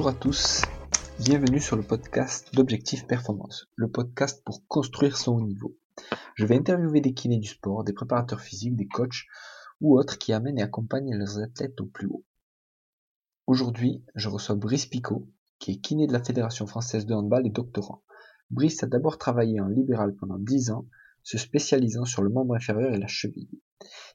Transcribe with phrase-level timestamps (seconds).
[0.00, 0.62] Bonjour à tous,
[1.18, 5.76] bienvenue sur le podcast d'Objectif Performance, le podcast pour construire son haut niveau.
[6.36, 9.26] Je vais interviewer des kinés du sport, des préparateurs physiques, des coachs
[9.82, 12.24] ou autres qui amènent et accompagnent leurs athlètes au plus haut.
[13.46, 17.50] Aujourd'hui, je reçois Brice Picot, qui est kiné de la Fédération française de handball et
[17.50, 18.02] doctorant.
[18.48, 20.86] Brice a d'abord travaillé en libéral pendant 10 ans,
[21.22, 23.60] se spécialisant sur le membre inférieur et la cheville.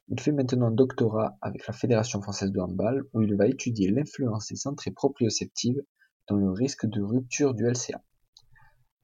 [0.07, 4.49] Il fait maintenant doctorat avec la Fédération française de handball où il va étudier l'influence
[4.49, 5.81] des entrées proprioceptives
[6.29, 8.03] dans le risque de rupture du LCA.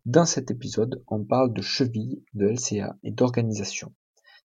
[0.05, 3.93] Dans cet épisode, on parle de cheville, de LCA et d'organisation.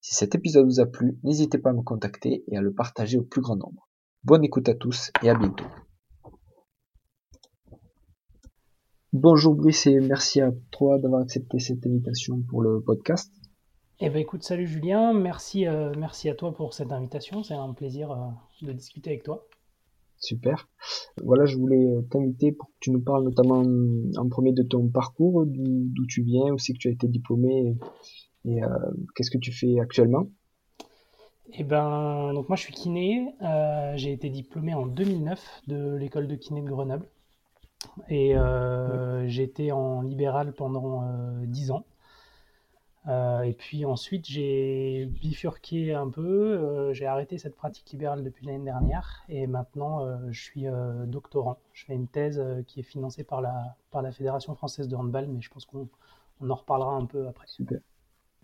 [0.01, 3.19] Si cet épisode vous a plu, n'hésitez pas à me contacter et à le partager
[3.19, 3.89] au plus grand nombre.
[4.25, 5.65] Bonne écoute à tous et à bientôt.
[9.13, 13.33] Bonjour Brice et merci à toi d'avoir accepté cette invitation pour le podcast.
[13.99, 17.73] Eh ben écoute, salut Julien, merci, euh, merci à toi pour cette invitation, c'est un
[17.73, 18.27] plaisir euh,
[18.61, 19.47] de discuter avec toi.
[20.19, 20.69] Super.
[21.25, 23.63] Voilà, je voulais t'inviter pour que tu nous parles notamment
[24.19, 27.75] en premier de ton parcours, d'où tu viens, où c'est que tu as été diplômé
[28.45, 28.69] et, euh,
[29.15, 30.29] qu'est-ce que tu fais actuellement?
[31.55, 33.35] Eh ben, donc moi je suis kiné,
[33.95, 37.07] j'ai été diplômé en 2009 de l'école de kiné de Grenoble
[38.11, 38.35] et
[39.27, 41.03] j'ai été en libéral pendant
[41.47, 41.87] 10 ans.
[43.09, 46.59] Euh, et puis ensuite, j'ai bifurqué un peu.
[46.59, 49.23] Euh, j'ai arrêté cette pratique libérale depuis l'année dernière.
[49.29, 50.67] Et maintenant, euh, je suis
[51.07, 51.59] doctorant.
[51.73, 55.27] Je fais une thèse qui est financée par la, par la Fédération française de handball,
[55.29, 55.89] mais je pense qu'on
[56.41, 57.47] on en reparlera un peu après.
[57.47, 57.79] Super.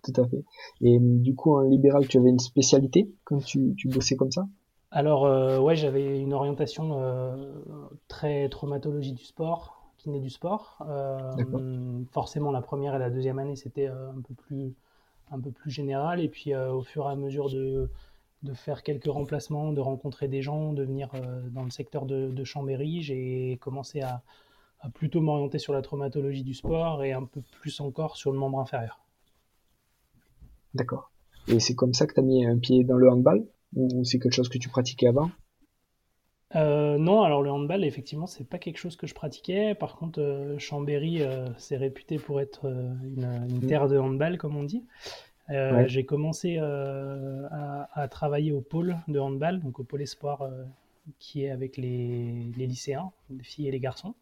[0.03, 0.45] Tout à fait.
[0.81, 4.49] Et du coup, en libéral, tu avais une spécialité quand tu, tu bossais comme ça?
[4.91, 7.01] Alors, ouais, j'avais une orientation
[8.09, 10.79] très traumatologie du sport kiné du sport.
[10.89, 14.75] Euh, forcément, la première et la deuxième année, c'était euh, un peu plus
[15.31, 16.21] un peu plus général.
[16.21, 17.91] Et puis, euh, au fur et à mesure de,
[18.43, 21.09] de faire quelques remplacements, de rencontrer des gens, de venir
[21.51, 24.23] dans le secteur de, de Chambéry, j'ai commencé à,
[24.81, 28.39] à plutôt m'orienter sur la traumatologie du sport et un peu plus encore sur le
[28.39, 29.01] membre inférieur.
[30.75, 31.11] D'accord.
[31.49, 33.47] Et c'est comme ça que tu as mis un pied dans le handball?
[33.75, 35.31] Ou c'est quelque chose que tu pratiquais avant?
[36.55, 39.75] Euh, non, alors le handball, effectivement, c'est pas quelque chose que je pratiquais.
[39.75, 43.67] Par contre, euh, Chambéry, euh, c'est réputé pour être une, mm.
[43.67, 44.85] terre de handball, comme on dit.
[45.87, 50.49] J'ai commencé à, travailler au pôle de handball, donc au pôle espoir,
[51.19, 54.15] qui est avec les, lycéens, les filles et les garçons.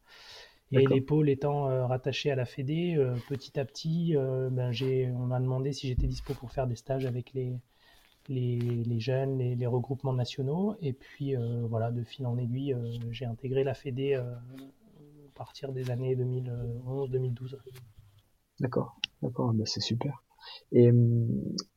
[0.73, 2.99] Et les pôles étant rattachés à la Fédé,
[3.29, 4.73] petit à petit, ben,
[5.15, 7.55] on m'a demandé si j'étais dispo pour faire des stages avec les,
[8.29, 10.77] les, jeunes, les, regroupements nationaux.
[10.81, 15.39] Et puis euh, voilà, de fil en aiguille, euh, j'ai intégré la Fédé euh, à
[15.39, 17.57] partir des années 2011-2012.
[18.61, 20.23] D'accord, d'accord, bah, c'est super.
[20.73, 20.91] Et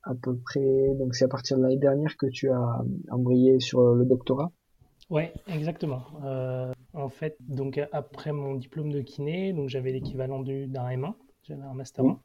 [0.04, 3.94] à peu près, donc c'est à partir de l'année dernière que tu as embrayé sur
[3.94, 4.50] le doctorat?
[5.10, 6.02] Ouais, exactement.
[6.94, 11.12] en fait, donc après mon diplôme de kiné, donc j'avais l'équivalent d'un M1,
[11.42, 12.18] j'avais un master 1.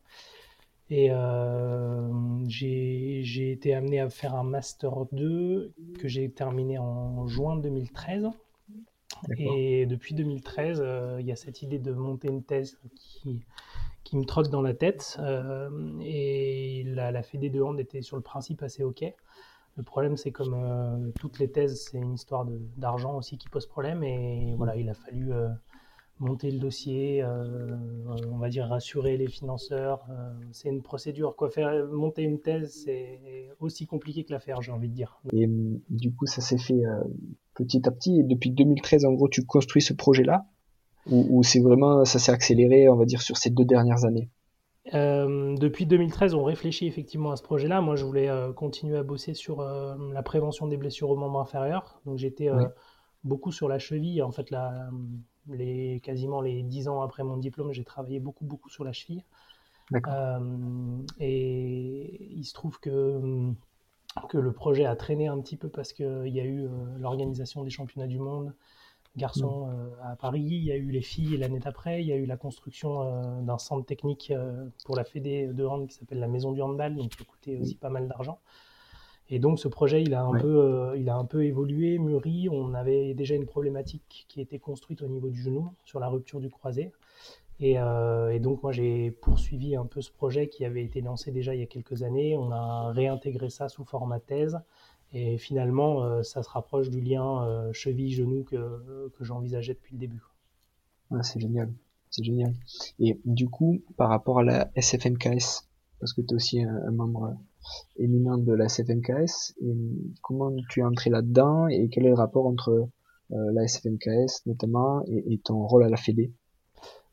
[0.91, 2.09] Et euh,
[2.47, 8.29] j'ai été amené à faire un Master 2 que j'ai terminé en juin 2013.
[9.37, 13.41] Et depuis 2013, euh, il y a cette idée de monter une thèse qui,
[14.03, 15.17] qui me trotte dans la tête.
[15.19, 15.69] Euh,
[16.01, 19.03] et la, la Fédé de Hand était sur le principe assez OK.
[19.77, 22.45] Le problème, c'est comme toutes les thèses, c'est une histoire
[22.77, 24.03] d'argent aussi qui pose problème.
[24.03, 25.31] Et voilà, il a fallu
[26.19, 27.75] monter le dossier, euh,
[28.31, 30.05] on va dire rassurer les financeurs.
[30.09, 31.35] Euh, c'est une procédure.
[31.35, 35.21] Quoi faire monter une thèse, c'est aussi compliqué que la faire, j'ai envie de dire.
[35.33, 35.47] Et
[35.89, 37.03] du coup, ça s'est fait euh,
[37.55, 38.19] petit à petit.
[38.19, 40.45] Et depuis 2013, en gros, tu construis ce projet-là,
[41.09, 44.29] ou, c'est vraiment ça s'est accéléré, on va dire, sur ces deux dernières années?
[44.91, 47.79] depuis 2013, on réfléchit effectivement à ce projet-là.
[47.79, 52.01] Moi, je voulais continuer à bosser sur la prévention des blessures aux membres inférieurs.
[52.05, 52.49] Donc, j'étais
[53.23, 54.23] beaucoup sur la cheville.
[54.23, 54.89] En fait, la,
[55.53, 59.23] les, quasiment les dix ans après mon diplôme, j'ai travaillé beaucoup, beaucoup sur la cheville.
[60.07, 63.51] Euh, et il se trouve que,
[64.29, 66.69] que le projet a traîné un petit peu parce qu'il y a eu euh,
[66.99, 68.53] l'organisation des championnats du monde
[69.17, 69.71] garçons mm.
[69.71, 72.25] euh, à Paris, il y a eu les filles l'année d'après, il y a eu
[72.25, 74.31] la construction d'un centre technique
[74.85, 77.57] pour la Fédé de hand qui s'appelle la Maison du Handball, donc qui a coûté
[77.57, 78.39] aussi pas mal d'argent.
[79.31, 82.49] Et donc ce projet, il a un, peu, euh, il a un peu évolué, mûri.
[82.49, 86.39] On avait déjà une problématique qui était construite au niveau du genou, sur la rupture
[86.39, 86.91] du croisé.
[87.59, 91.31] Et, euh, et donc moi, j'ai poursuivi un peu ce projet qui avait été lancé
[91.31, 92.35] déjà il y a quelques années.
[92.37, 94.59] On a réintégré ça sous format thèse.
[95.13, 100.21] Et finalement, euh, ça se rapproche du lien cheville-genou que, que j'envisageais depuis le début.
[101.21, 101.71] c'est génial.
[102.09, 102.53] C'est génial.
[102.99, 105.67] Et du coup, par rapport à la SFMKS,
[105.99, 107.35] parce que tu es aussi un membre
[107.97, 109.55] éminent de la CFNKS.
[109.61, 109.75] Et
[110.21, 112.89] comment tu es entré là-dedans et quel est le rapport entre
[113.29, 116.31] la SFMKS notamment et, ton rôle à la Fédé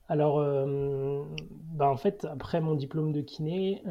[0.08, 0.36] alors,
[1.74, 3.82] bah, en fait, après mon diplôme de kiné,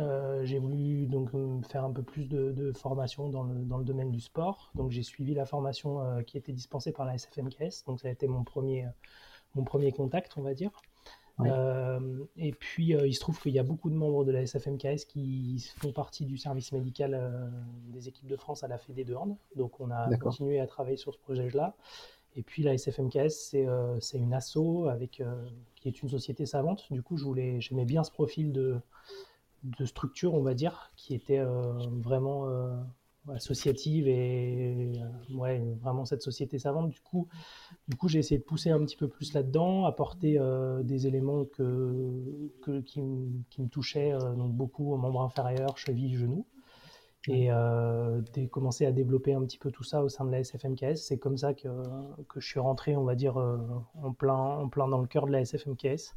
[0.44, 1.30] j'ai voulu donc
[1.68, 4.72] faire un peu plus de, formation dans le, dans le, domaine du sport.
[4.75, 7.84] Donc, j'ai suivi la formation qui était dispensée par la SFMKS.
[7.86, 8.88] Donc, ça a été mon premier,
[9.56, 10.72] mon premier contact, on va dire.
[11.42, 14.42] Euh, et puis, euh, il se trouve qu'il y a beaucoup de membres de la
[14.42, 17.50] SFMKS qui font partie du service médical euh,
[17.90, 19.36] des équipes de France à la Fédé de Hand.
[19.56, 21.76] Donc, on a continué à travailler sur ce projet-là.
[22.38, 23.56] Et puis, la SFMKS,
[24.00, 25.24] c'est une asso avec,
[25.76, 26.92] qui est une société savante.
[26.92, 27.18] Du coup,
[27.60, 28.78] j'aimais bien ce profil de,
[29.64, 32.46] de structure, on va dire, qui était vraiment
[33.33, 36.89] associative et euh, ouais, vraiment cette société savante.
[36.89, 37.27] Du coup,
[37.88, 41.45] du coup j'ai essayé de pousser un petit peu plus là-dedans, apporter euh, des éléments
[41.45, 46.45] que, que qui, me touchaient euh, donc beaucoup aux membres inférieurs, chevilles, genoux
[47.30, 50.95] et euh, commencer à développer un petit peu tout ça au sein de la SFMKS.
[50.95, 51.68] C'est comme ça que,
[52.30, 53.57] que, je suis rentré, on va dire, euh,
[54.01, 56.16] en, plein, en plein dans le cœur de la SFMKS.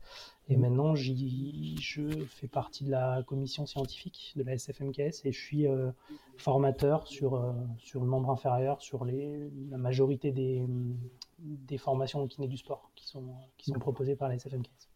[0.48, 0.60] Et mmh.
[0.60, 5.90] maintenant, je fais partie de la commission scientifique de la SFMKS et je suis euh,
[6.36, 10.64] formateur sur, euh, sur le membre inférieur, sur les, la majorité des,
[11.38, 14.88] des formations au kiné du sport qui sont, qui sont proposées par la SFMKS.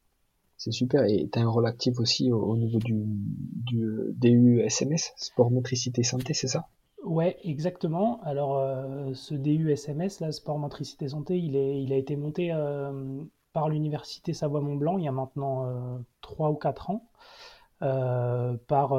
[0.64, 1.02] C'est super.
[1.06, 6.04] Et tu as un rôle actif aussi au, niveau du, du DU SMS, sport motricité
[6.04, 6.68] santé, c'est ça?
[7.02, 8.20] Ouais, exactement.
[8.22, 12.52] Alors, euh, ce DU SMS, là, sport motricité santé, il, est, il a été monté
[12.52, 17.08] euh, par l'université Savoie-Mont-Blanc il y a maintenant euh, 3 ou 4 ans.
[17.82, 18.90] Euh, par,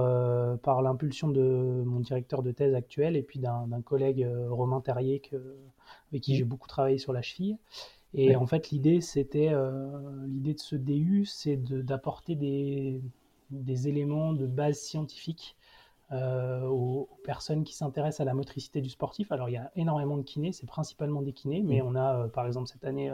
[0.59, 5.37] par l'impulsion de mon directeur de thèse actuel et puis d'un collègue Romain Terrier que,
[6.11, 6.35] avec qui mmh.
[6.35, 7.57] j'ai beaucoup travaillé sur la cheville.
[8.13, 9.89] Et en fait, l'idée, c'était, euh,
[10.27, 13.01] l'idée de ce DU, c'est d'apporter des,
[13.49, 15.55] des, éléments de base scientifique
[16.11, 19.31] euh, aux, personnes qui s'intéressent à la motricité du sportif.
[19.31, 21.85] Alors, il y a énormément de kinés, c'est principalement des kinés, mais mm.
[21.87, 23.11] on a, euh, par exemple, cette année,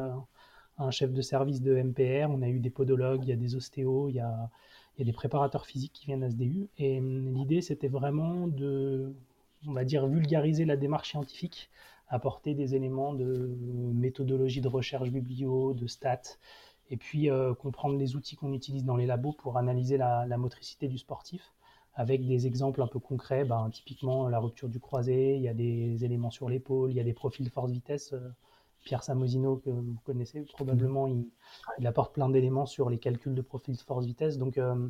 [0.77, 3.55] un chef de service de MPR, on a eu des podologues, il y a des
[3.55, 4.49] ostéos, il y a,
[4.97, 6.69] il y a des préparateurs physiques qui viennent à ce DU.
[6.77, 9.13] Et l'idée, c'était vraiment de,
[9.67, 11.69] on va dire, vulgariser la démarche scientifique
[12.09, 13.55] apporter des éléments de
[13.93, 16.37] méthodologie de recherche biblio, de stats,
[16.89, 20.87] et puis euh, comprendre les outils qu'on utilise dans les labos pour analyser la, motricité
[20.87, 21.53] du sportif,
[21.93, 25.53] avec des exemples un peu concrets, ben, typiquement la rupture du croisé, il y a
[25.53, 28.13] des éléments sur l'épaule, il y a des profils force-vitesse.
[28.13, 28.29] Euh,
[28.85, 33.75] Pierre Samosino, que vous connaissez probablement, il, apporte plein d'éléments sur les calculs de profil
[33.77, 34.37] force-vitesse.
[34.37, 34.87] Donc, euh,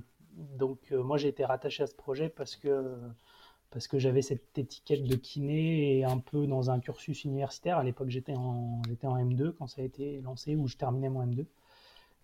[0.58, 2.96] donc moi, j'ai été rattaché à ce projet parce que
[3.72, 7.78] parce que j'avais cette étiquette de kiné et un peu dans un cursus universitaire.
[7.78, 11.10] À l'époque, j'étais en, j'étais en M2 quand ça a été lancé, où je terminais
[11.10, 11.46] mon M2.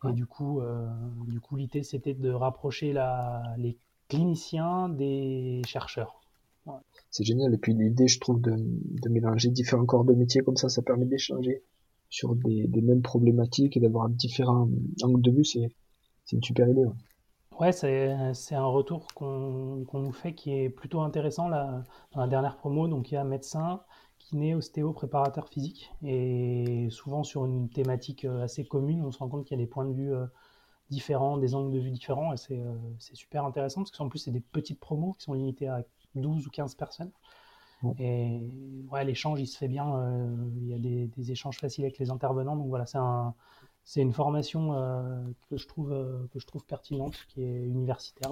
[0.10, 0.88] Et du coup, euh,
[1.28, 3.78] du coup l'idée, c'était de rapprocher la, les
[4.08, 6.22] cliniciens des chercheurs.
[7.12, 7.54] C'est génial.
[7.54, 10.82] Et puis l'idée, je trouve, de, de, mélanger différents corps de métier comme ça, ça
[10.82, 11.64] permet d'échanger
[12.10, 14.68] sur des, des, mêmes problématiques et d'avoir différents
[15.04, 15.46] angles de vue.
[15.46, 15.72] C'est,
[16.26, 16.86] c'est une super idée.
[16.86, 16.94] Ouais,
[17.72, 22.88] c'est un retour qu'on nous fait qui est plutôt intéressant là, dans la dernière promo.
[22.88, 23.82] Donc, il y a médecin,
[24.20, 25.91] kiné, ostéo, préparateur physique.
[26.03, 29.63] Et souvent sur une thématique euh, assez commune, on se rend compte qu'il y a
[29.63, 30.25] des points de vue euh,
[30.89, 32.34] différents, des angles de vue différents.
[32.34, 35.68] Et c'est euh, super intéressant parce qu'en plus, c'est des petites promos qui sont limitées
[35.68, 35.84] à
[36.15, 37.12] 12 ou 15 personnes.
[38.00, 38.41] Et
[38.89, 39.86] ouais, l'échange, il se fait bien.
[40.58, 42.56] il y a des, des, échanges faciles avec les intervenants.
[42.56, 43.36] Donc voilà, c'est un,
[43.86, 48.32] c'est une formation euh, que, je trouve, euh, que je trouve pertinente, qui est universitaire.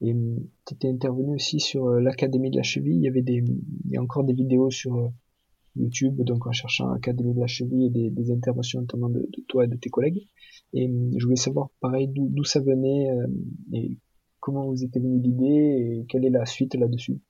[0.00, 2.96] Et hum, tu étais intervenu aussi sur euh, l'Académie de la Cheville.
[2.96, 3.44] Il y avait des,
[3.84, 5.12] il y a encore des vidéos sur
[5.76, 9.68] YouTube, donc en cherchant l'Académie de la Cheville et des, interventions notamment de, toi et
[9.68, 10.26] de tes collègues.
[10.72, 13.08] Et je voulais savoir, pareil, d'où ça venait
[13.72, 13.96] et
[14.40, 15.46] comment vous était venue l'idée
[16.00, 17.20] et quelle est la suite là-dessus?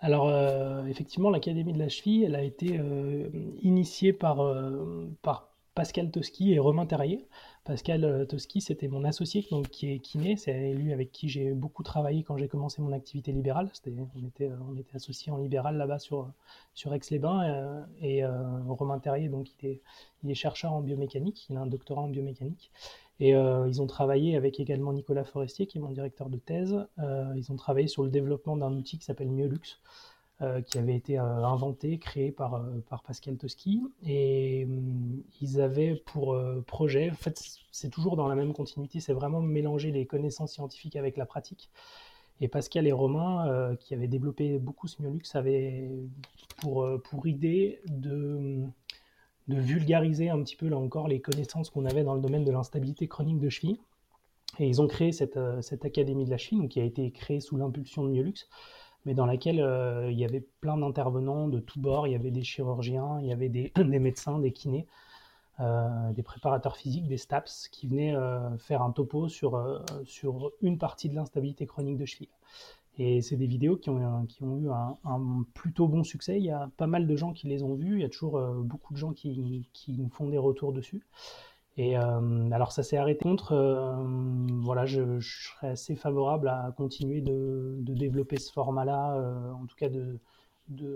[0.00, 0.30] Alors,
[0.86, 2.78] effectivement, l'Académie de la Cheville, elle a été
[3.62, 4.36] initiée par,
[5.22, 5.47] par
[5.78, 7.28] Pascal Toski et Romain Terrier.
[7.62, 11.84] Pascal euh, Toski, c'était mon associé qui est kiné, c'est lui avec qui j'ai beaucoup
[11.84, 13.70] travaillé quand j'ai commencé mon activité libérale.
[13.86, 16.32] On était, on était associés en libéral là-bas sur,
[16.74, 17.44] sur Aix-les-Bains.
[17.44, 19.78] Euh, et euh, Romain Terrier, donc, il
[20.28, 22.72] est, chercheur en biomécanique, il a un doctorat en biomécanique.
[23.20, 26.76] Et ils ont travaillé avec également Nicolas Forestier, qui est mon directeur de thèse.
[27.36, 29.80] ils ont travaillé sur le développement d'un outil qui s'appelle Mieux-Lux.
[30.40, 33.82] Euh, qui avait été euh, inventé, créé par, euh, par Pascal Toski.
[34.06, 37.42] Et hum, ils avaient pour projet, en fait,
[37.72, 41.70] c'est toujours dans la même continuité, c'est vraiment mélanger les connaissances scientifiques avec la pratique.
[42.40, 45.90] Et Pascal et Romain, qui avaient développé beaucoup Smiolux, avaient
[46.58, 48.62] pour, pour idée de,
[49.48, 52.52] de vulgariser un petit peu, là encore, les connaissances qu'on avait dans le domaine de
[52.52, 53.80] l'instabilité chronique de cheville.
[54.60, 57.56] Et ils ont créé cette, cette académie de la cheville, qui a été créée sous
[57.56, 58.46] l'impulsion de Miolux,
[59.04, 59.56] mais dans laquelle
[60.10, 62.06] il y avait plein d'intervenants de tous bords.
[62.06, 64.86] Il y avait des chirurgiens, il y avait des, médecins, des kinés,
[65.58, 68.14] des préparateurs physiques, des STAPS qui venaient
[68.58, 72.28] faire un topo sur, sur une partie de l'instabilité chronique de cheville.
[72.98, 76.38] Et c'est des vidéos qui ont, qui ont eu un, plutôt bon succès.
[76.38, 77.94] Il y a pas mal de gens qui les ont vues.
[77.94, 81.06] Il y a toujours euh, beaucoup de gens qui, qui, nous font des retours dessus.
[81.78, 83.52] Et euh, alors ça s'est arrêté contre.
[83.52, 83.94] Euh,
[84.60, 90.18] voilà, je, serais assez favorable à continuer de, développer ce format-là, en tout cas de,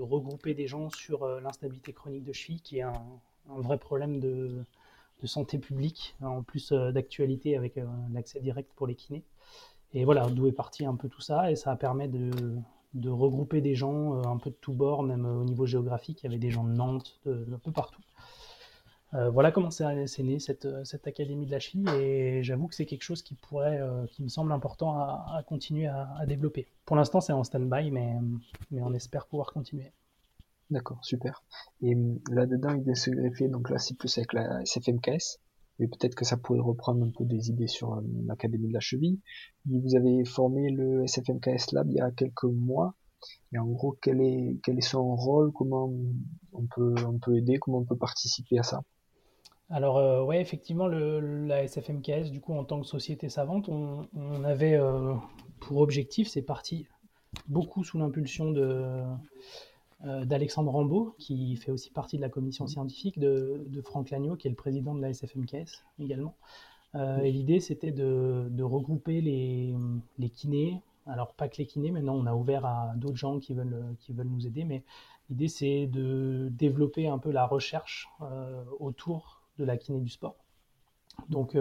[0.01, 2.93] regrouper des gens sur l'instabilité chronique de cheville, qui est un,
[3.47, 4.65] vrai problème de,
[5.23, 7.81] de, santé publique, en plus d'actualité avec
[8.13, 9.25] l'accès direct pour les kinés.
[9.95, 12.31] Et voilà, d'où est parti un peu tout ça, et ça permet de,
[13.05, 16.23] regrouper des gens euh, un peu de tous bords, même euh, au niveau géographique.
[16.23, 18.03] Il y avait des gens de Nantes, un peu partout.
[19.15, 22.87] Euh, voilà comment c'est né cette, cette, académie de la cheville, et j'avoue que c'est
[22.87, 26.67] quelque chose qui pourrait, qui me semble important à, continuer à, développer.
[26.87, 28.15] Pour l'instant, c'est en stand-by, mais,
[28.71, 29.93] mais on espère pouvoir continuer.
[30.71, 31.45] D'accord, super.
[31.83, 31.95] Et
[32.31, 35.39] là-dedans, il y a ce greffer, donc là, c'est plus avec la SFMKS
[35.79, 38.81] et peut-être que ça pourrait reprendre un peu des idées sur euh, l'Académie de la
[38.81, 39.19] Cheville.
[39.67, 42.95] Vous avez formé le SFMKS Lab il y a quelques mois.
[43.53, 45.53] Et en gros, quel est, son rôle?
[45.53, 45.93] Comment
[46.53, 47.59] on peut aider?
[47.59, 48.83] Comment on peut participer à ça?
[49.71, 54.45] Alors euh, ouais, effectivement, le, la SFMKS, du coup, en tant que société savante, on,
[54.45, 55.15] avait euh,
[55.61, 56.87] pour objectif, c'est parti
[57.49, 59.03] beaucoup sous l'impulsion de,
[60.05, 64.47] euh, d'Alexandre Rambaud, qui fait aussi partie de la commission scientifique, de, Franck Lagneau, qui
[64.47, 66.35] est le président de la SFMKS également.
[66.95, 69.75] Euh, et l'idée, c'était de, regrouper les,
[70.19, 70.83] les, kinés.
[71.07, 74.13] Alors, pas que les kinés, maintenant, on a ouvert à d'autres gens qui veulent, qui
[74.13, 74.83] veulent nous aider, mais
[75.31, 78.11] l'idée, c'est de développer un peu la recherche
[78.81, 80.37] autour de la kiné du sport.
[81.29, 81.57] Donc,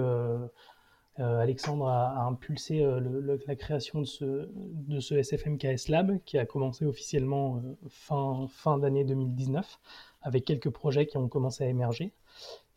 [1.19, 6.45] euh, Alexandre a, impulsé euh, la création de ce, de ce SFMKS Lab qui a
[6.45, 9.79] commencé officiellement euh, fin, fin d'année 2019
[10.21, 12.13] avec quelques projets qui ont commencé à émerger.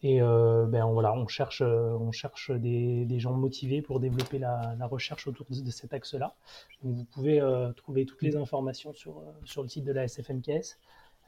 [0.02, 4.86] Et ben, voilà, on cherche, on cherche des, des, gens motivés pour développer la, la
[4.86, 6.34] recherche autour de, cet axe-là.
[6.82, 7.40] Vous pouvez
[7.74, 10.76] trouver toutes les informations sur, sur le site de la SFMKS.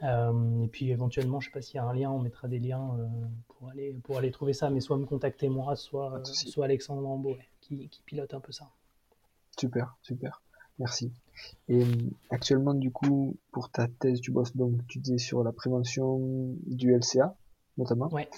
[0.03, 2.49] Euh, et puis éventuellement, je ne sais pas s'il y a un lien, on mettra
[2.49, 3.07] des liens euh,
[3.49, 7.37] pour, aller, pour aller trouver ça, mais soit me contacter moi, soit, soit Alexandre Lambeau
[7.61, 8.69] qui, qui, pilote un peu ça.
[9.59, 10.43] Super, super,
[10.79, 11.13] merci.
[11.69, 11.87] Et euh,
[12.31, 16.95] actuellement, du coup, pour ta thèse, tu bosses donc, tu disais sur la prévention du
[16.95, 17.35] LCA,
[17.79, 18.09] notamment.
[18.13, 18.29] Ouais.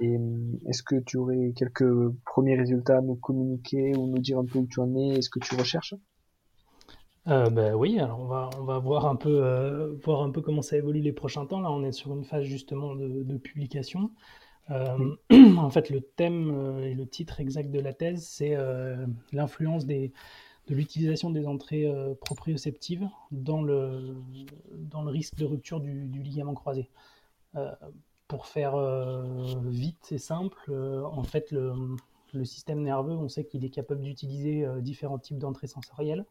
[0.00, 0.18] Et
[0.66, 4.58] est-ce que tu aurais quelques premiers résultats à nous communiquer ou nous dire un peu
[4.58, 5.94] où tu en es et ce que tu recherches?
[7.28, 10.40] Euh, ben oui, alors on va, on va voir, un peu, euh, voir un peu
[10.40, 11.60] comment ça évolue les prochains temps.
[11.60, 14.12] Là, on est sur une phase justement de, publication.
[14.70, 15.16] Euh,
[15.58, 18.56] en fait, le thème et le titre exact de la thèse, c'est
[19.32, 20.10] l'influence de
[20.68, 24.16] l'utilisation des entrées proprioceptives dans le,
[24.72, 26.88] dans le risque de rupture du, ligament croisé.
[28.28, 28.76] pour faire
[29.64, 31.96] vite et simple, en fait, le,
[32.44, 36.24] système nerveux, on sait qu'il est capable d'utiliser différents types d'entrées sensorielles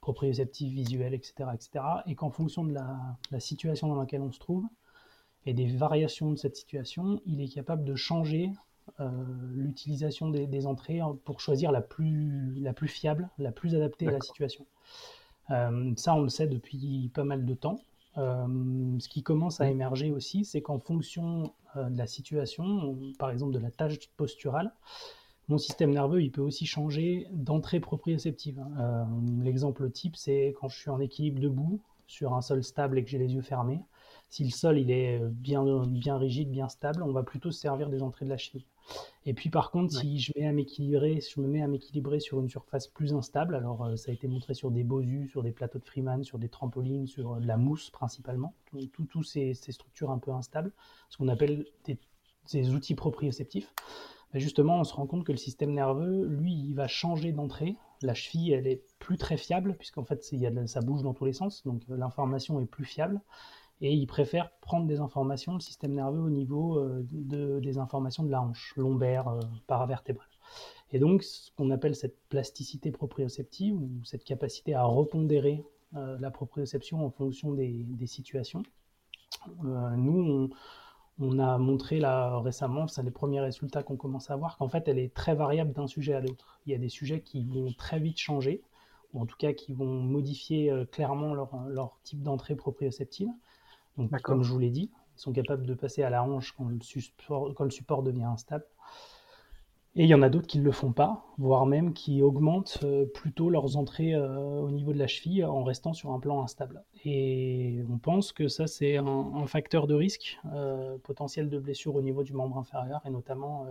[0.00, 1.50] proprioceptif, visuel, etc.
[1.54, 1.84] etc.
[2.06, 4.64] et qu'en fonction de la, situation dans laquelle on se trouve
[5.46, 8.52] et des variations de cette situation, il est capable de changer
[9.00, 9.10] euh,
[9.54, 14.20] l'utilisation des, entrées pour choisir la plus, la plus fiable, la plus adaptée à la
[14.20, 14.66] situation.
[15.50, 17.80] Euh, ça, on le sait depuis pas mal de temps.
[18.18, 23.52] Euh, ce qui commence à émerger aussi, c'est qu'en fonction de la situation, par exemple
[23.52, 24.72] de la tâche posturale,
[25.50, 28.64] mon système nerveux, il peut aussi changer d'entrée proprioceptive.
[28.78, 29.04] Euh,
[29.42, 33.10] l'exemple type, c'est quand je suis en équilibre debout sur un sol stable et que
[33.10, 33.80] j'ai les yeux fermés.
[34.28, 37.88] Si le sol il est bien, bien rigide, bien stable, on va plutôt se servir
[37.88, 38.64] des entrées de la cheville.
[39.26, 42.40] Et puis par contre, si je, mets à m'équilibrer, je me mets à m'équilibrer sur
[42.40, 45.52] une surface plus instable, alors euh, ça a été montré sur des bosus, sur des
[45.52, 48.54] plateaux de Freeman, sur des trampolines, sur euh, de la mousse principalement,
[48.92, 50.72] toutes ces, structures un peu instables,
[51.08, 51.66] ce qu'on appelle
[52.52, 53.72] des outils proprioceptifs
[54.38, 57.76] justement, on se rend compte que le système nerveux, lui, il va changer d'entrée.
[58.02, 61.24] La cheville, elle est plus très fiable, puisqu'en fait, y a ça bouge dans tous
[61.24, 63.20] les sens, donc euh, l'information est plus fiable.
[63.82, 68.22] Et il préfère prendre des informations, le système nerveux, au niveau euh, de, des informations
[68.22, 70.28] de la hanche, lombaire, euh, paravertébrale.
[70.92, 77.04] Et donc, ce qu'on appelle cette plasticité proprioceptive, ou cette capacité à repondérer la proprioception
[77.04, 78.62] en fonction des, des situations,
[79.62, 80.50] nous, on,
[81.18, 84.88] on a montré là récemment, c'est les premiers résultats qu'on commence à voir, qu'en fait
[84.88, 86.60] elle est très variable d'un sujet à l'autre.
[86.66, 88.62] Il y a des sujets qui vont très vite changer,
[89.12, 93.28] ou en tout cas qui vont modifier euh, clairement leur, type d'entrée proprioceptive.
[93.98, 96.68] Donc comme je vous l'ai dit, ils sont capables de passer à la hanche quand
[96.68, 98.64] le support, quand le support devient instable.
[99.96, 102.78] Et il y en a d'autres qui ne le font pas, voire même qui augmentent
[102.84, 106.42] euh, plutôt leurs entrées euh, au niveau de la cheville en restant sur un plan
[106.42, 106.84] instable.
[107.04, 112.02] Et on pense que ça, c'est un, facteur de risque euh, potentiel de blessure au
[112.02, 113.66] niveau du membre inférieur et notamment,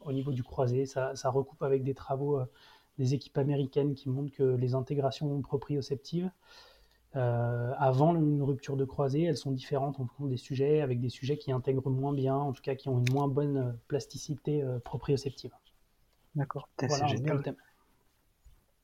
[0.00, 0.86] au niveau du croisé.
[0.86, 2.40] Ça, recoupe avec des travaux
[2.96, 6.30] des équipes américaines qui montrent que les intégrations proprioceptives
[7.16, 11.08] euh, avant une rupture de croisée, elles sont différentes en fonction des sujets, avec des
[11.08, 14.62] sujets qui intègrent moins bien, en tout cas qui ont une moins bonne euh, plasticité
[14.62, 15.52] euh, proprioceptive.
[16.34, 17.56] D'accord, c'est génial.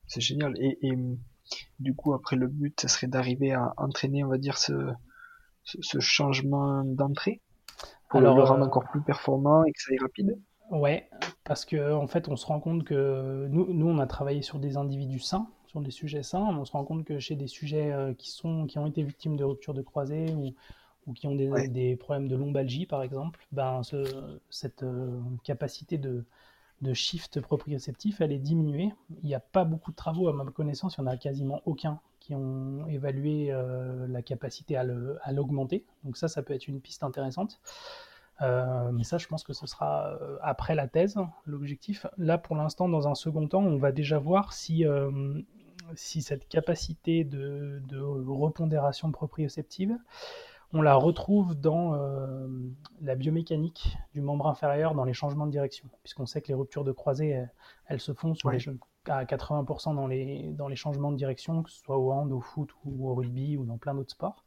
[0.07, 0.55] C'est génial.
[0.59, 0.97] Et,
[1.79, 4.93] du coup, après, le but, ce serait d'arriver à entraîner, on va dire, ce,
[5.65, 7.43] ce, changement d'entrée
[8.09, 10.39] pour Alors, le rendre encore plus performant et que ça aille rapide?
[10.71, 11.11] Ouais,
[11.45, 14.59] parce que en fait, on se rend compte que nous, nous, on a travaillé sur
[14.59, 17.93] des individus sains, sur des sujets sains, on se rend compte que chez des sujets
[17.93, 20.55] euh, qui, sont, qui ont été victimes de rupture de croisée ou,
[21.07, 23.81] ou qui ont des, des, problèmes de lombalgie, par exemple, ben,
[24.51, 26.25] cette euh, capacité de,
[26.83, 28.93] de shift proprioceptif, elle est diminuée.
[29.23, 31.63] Il n'y a pas beaucoup de travaux, à ma connaissance, il n'y en a quasiment
[31.65, 34.85] aucun qui ont évalué euh, la capacité à
[35.33, 35.85] l'augmenter.
[36.05, 37.61] Donc ça, ça peut être une piste intéressante.
[38.41, 42.07] mais ça, je pense que ce sera après la thèse, l'objectif.
[42.19, 44.85] Là, pour l'instant, dans un second temps, on va déjà voir si
[45.95, 47.83] si cette capacité de,
[48.27, 49.97] repondération proprioceptive,
[50.75, 52.47] on la retrouve dans euh,
[53.03, 56.85] la biomécanique du membre inférieur dans les changements de direction, puisqu'on sait que les ruptures
[56.85, 57.45] de croisée,
[57.87, 58.59] elles, se font sur les,
[59.07, 62.41] à 80% dans les, dans les changements de direction, que ce soit au hand, au
[62.41, 64.45] foot ou au rugby ou dans plein d'autres sports.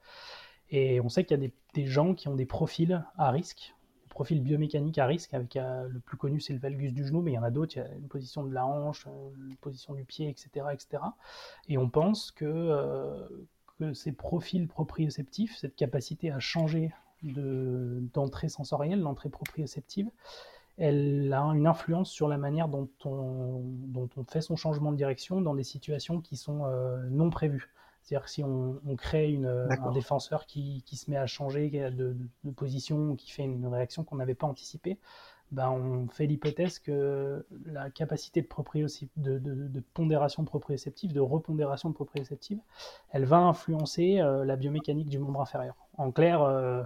[0.69, 3.75] Et on sait qu'il y a des, des, gens qui ont des profils à risque,
[4.15, 7.31] profil biomécanique à risque, avec euh, le plus connu c'est le valgus du genou, mais
[7.31, 9.57] il y en a d'autres, il y a une position de la hanche, euh, une
[9.57, 10.67] position du pied, etc.
[10.71, 11.03] etc.
[11.67, 13.27] Et on pense que, euh,
[13.77, 20.09] que ces profils proprioceptifs, cette capacité à changer d'entrée sensorielle, l'entrée proprioceptive,
[20.77, 24.97] elle a une influence sur la manière dont on, dont on fait son changement de
[24.97, 26.65] direction dans des situations qui sont
[27.09, 27.73] non prévues.
[28.05, 32.15] C'est-à-dire que si on, crée un défenseur qui, se met à changer de,
[32.55, 34.99] position, qui fait une réaction qu'on n'avait pas anticipée,
[35.51, 42.59] ben on fait l'hypothèse que la capacité de, de, pondération proprioceptive, de repondération proprioceptive,
[43.09, 45.75] elle va influencer euh, la biomécanique du membre inférieur.
[45.97, 46.83] En clair, euh,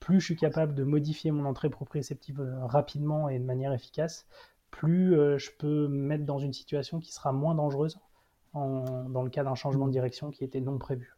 [0.00, 4.26] plus je suis capable de modifier mon entrée proprioceptive euh, rapidement et de manière efficace,
[4.70, 7.98] plus je peux me mettre dans une situation qui sera moins dangereuse
[8.54, 9.92] dans le cas d'un changement de mm.
[9.92, 11.14] direction qui était non prévu.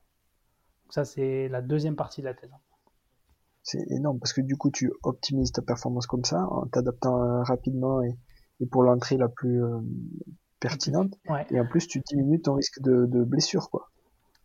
[0.84, 2.50] Donc ça, c'est la deuxième partie de la thèse.
[3.62, 7.42] C'est énorme parce que du coup, tu optimises ta performance comme ça en t'adaptant euh,
[7.42, 8.16] rapidement et,
[8.70, 9.80] pour l'entrée la plus euh,
[10.60, 11.18] pertinente.
[11.50, 13.90] Et en plus, tu diminues ton risque de, de blessure, quoi.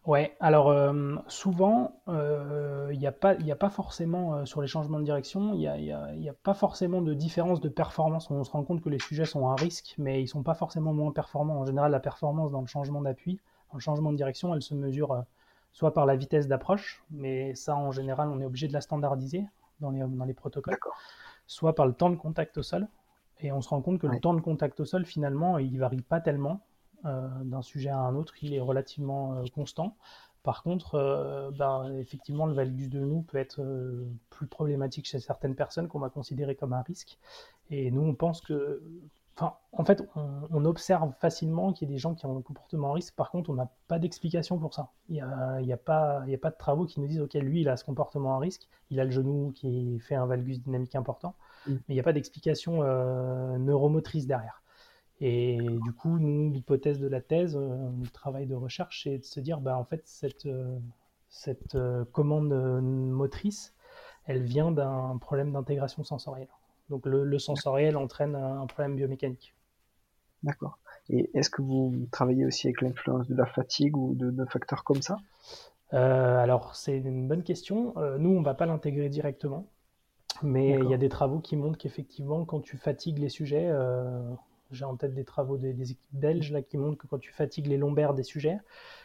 [0.06, 4.68] Ouais, alors euh, souvent, euh, il n'y a, pas, a pas forcément, euh, sur les
[4.68, 7.70] changements de direction, il n'y a, y a, y a, pas forcément de différence de
[7.70, 8.32] performance.
[8.32, 10.56] On se rend compte que les sujets sont à risque, mais ils ne sont pas
[10.56, 11.60] forcément moins performants.
[11.60, 13.40] En général, la performance dans le changement d'appui,
[13.72, 15.24] dans le changement de direction, elle se mesure
[15.74, 19.46] soit par la vitesse d'approche, mais ça, en général, on est obligé de la standardiser
[19.82, 20.80] dans les, dans les protocoles,
[21.46, 22.88] soit par le temps de contact au sol.
[23.42, 26.02] Et on se rend compte que le temps de contact au sol, finalement, il varie
[26.02, 26.62] pas tellement.
[27.06, 29.96] Euh, d'un sujet à un autre, il est relativement euh, constant.
[30.44, 33.62] Par contre, euh, ben, effectivement, le valgus de nous peut être
[34.30, 37.18] plus problématique chez certaines personnes qu'on va considérer comme un risque.
[37.70, 38.82] Et nous, on pense que
[39.42, 40.04] Enfin, en fait,
[40.52, 43.16] on, observe facilement qu'il y a des gens qui ont un comportement risque.
[43.16, 44.90] Par contre, on n'a pas d'explication pour ça.
[45.08, 47.62] Il n'y a, y a, pas, a pas de travaux qui nous disent, OK, lui,
[47.62, 48.68] il a ce comportement à risque.
[48.90, 51.36] Il a le genou qui fait un valgus dynamique important.
[51.66, 51.72] Mm.
[51.72, 52.84] Mais il n'y a pas d'explication
[53.60, 54.62] neuromotrice derrière.
[55.22, 59.24] Et du coup, nous, l'hypothèse de la thèse, euh, le travail de recherche, c'est de
[59.24, 60.78] se dire, bah, en fait, cette, euh,
[61.30, 62.52] cette euh, commande
[62.82, 63.74] motrice,
[64.26, 66.50] elle vient d'un problème d'intégration sensorielle.
[66.90, 69.54] Donc le, sensoriel entraîne un problème biomécanique.
[70.42, 70.80] D'accord.
[71.10, 75.02] Et est-ce que vous travaillez aussi avec l'influence de la fatigue ou de, facteurs comme
[75.02, 75.18] ça?
[75.92, 77.94] Alors c'est une bonne question.
[78.18, 79.68] nous, on ne va pas l'intégrer directement.
[80.42, 83.72] Mais il y a des travaux qui montrent qu'effectivement, quand tu fatigues les sujets,
[84.72, 87.68] j'ai en tête des travaux des, équipes belges là, qui montrent que quand tu fatigues
[87.68, 88.58] les lombaires des sujets,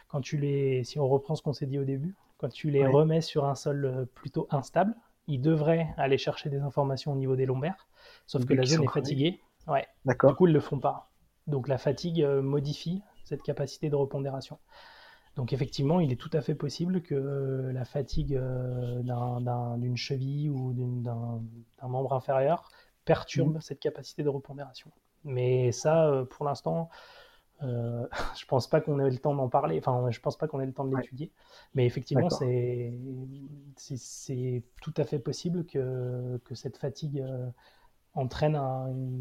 [0.07, 2.85] quand tu les, si on reprend ce qu'on s'est dit au début, quand tu les
[2.85, 4.95] remets sur un sol euh, plutôt instable,
[5.27, 7.87] ils devraient aller chercher des informations au niveau des lombaires,
[8.27, 9.41] sauf que la zone est fatiguée.
[9.67, 9.87] Ouais.
[10.05, 10.31] D'accord.
[10.31, 11.09] Du coup, ils ne le font pas.
[11.47, 14.59] Donc la fatigue euh, modifie cette capacité de repondération.
[15.35, 20.73] Donc effectivement, il est tout à fait possible que euh, la fatigue d'une cheville ou
[21.01, 21.41] d'un
[21.87, 22.69] membre inférieur
[23.03, 23.61] perturbe mmh.
[23.61, 24.91] cette capacité de repondération.
[25.25, 26.89] Mais ça, euh, pour l'instant,
[27.63, 28.07] euh,
[28.39, 29.77] je pense pas qu'on ait le temps d'en parler.
[29.79, 31.31] Enfin, je pense pas qu'on ait le temps de l'étudier.
[31.73, 32.93] Mais effectivement, c'est
[33.77, 37.49] c'est tout à fait possible que, que cette fatigue euh,
[38.13, 38.57] entraîne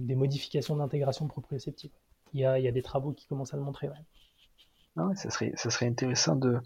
[0.07, 1.91] des modifications d'intégration proprioceptive.
[2.33, 3.89] Il y, a, il y a des travaux qui commencent à le montrer.
[3.89, 3.95] Ouais.
[4.97, 6.61] Ah ça serait, ça serait intéressant de,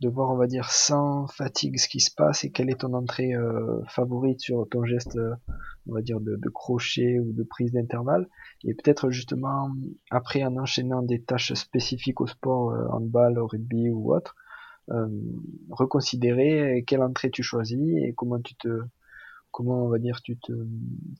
[0.00, 2.94] de voir, on va dire, sans fatigue ce qui se passe et quelle est ton
[2.94, 5.34] entrée euh, favorite sur ton geste, euh,
[5.86, 8.26] on va dire, de, de crochet ou de prise d'intervalle.
[8.64, 9.70] Et peut-être justement,
[10.10, 14.36] après en enchaînant des tâches spécifiques au sport, euh, handball, au rugby ou autre,
[14.90, 15.06] euh,
[15.68, 18.80] reconsidérer quelle entrée tu choisis et comment tu te,
[19.50, 20.52] comment on va dire, tu te,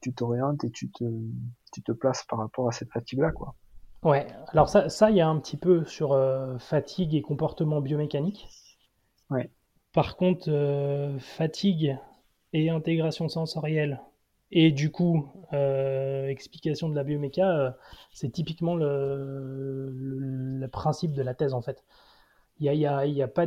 [0.01, 1.05] tu t'orientes et tu te,
[1.71, 3.55] tu te places par rapport à cette fatigue-là, quoi.
[4.03, 6.19] Ouais, alors ça, ça, il y a un petit peu sur
[6.59, 8.49] fatigue et comportement biomécanique.
[9.93, 11.97] Par contre, euh, fatigue
[12.53, 14.01] et intégration sensorielle,
[14.53, 17.71] et du coup, euh, explication de la bioméca, euh,
[18.13, 21.85] c'est typiquement le, principe de la thèse en fait.
[22.61, 23.47] Il y a, pas,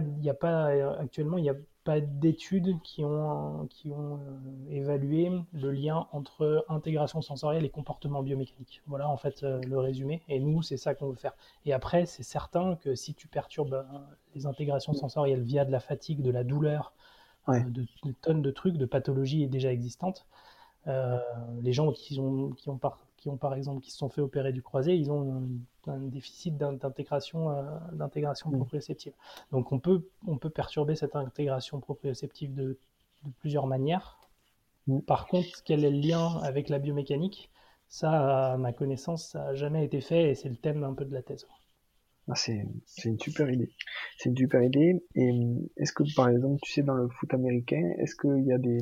[1.00, 1.38] actuellement,
[1.84, 8.24] pas d'études qui ont, qui ont euh, évalué le lien entre intégration sensorielle et comportement
[8.24, 8.82] biomécanique.
[8.88, 10.22] Voilà en fait euh, le résumé.
[10.30, 11.34] Et nous, c'est ça qu'on veut faire.
[11.66, 13.98] Et après, c'est certain que si tu perturbes euh,
[14.36, 16.94] les intégrations sensorielles via de la fatigue, de la douleur,
[17.48, 17.86] de,
[18.22, 20.26] tonnes de trucs, de pathologies déjà existantes,
[20.86, 24.20] les gens qui ont, qui ont par, qui ont par exemple qui se sont fait
[24.20, 25.48] opérer du croisé, ils ont
[25.88, 28.58] un, déficit d'intégration euh, d'intégration mm.
[28.58, 29.14] proprioceptive.
[29.54, 32.78] Donc on peut on peut perturber cette intégration proprioceptive de,
[33.24, 34.20] de plusieurs manières.
[34.88, 35.00] Mm.
[35.00, 37.50] Par contre, quel est le lien avec la biomécanique?
[37.88, 41.06] Ça, à ma connaissance, ça n'a jamais été fait et c'est le thème un peu
[41.06, 41.48] de la thèse.
[42.28, 42.66] Ah, c'est
[43.06, 43.70] une super idée.
[44.18, 45.02] C'est une super idée.
[45.16, 45.32] Et
[45.78, 48.80] est-ce que, par exemple, tu sais, dans le foot américain, est-ce qu'il y a des,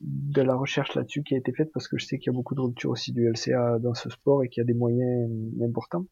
[0.00, 2.36] de la recherche là-dessus qui a été faite parce que je sais qu'il y a
[2.36, 5.30] beaucoup de ruptures aussi du LCA dans ce sport et qu'il y a des moyens
[5.62, 6.04] importants.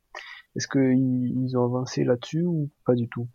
[0.57, 3.28] Est-ce qu'ils ils ont avancé là-dessus ou pas du tout?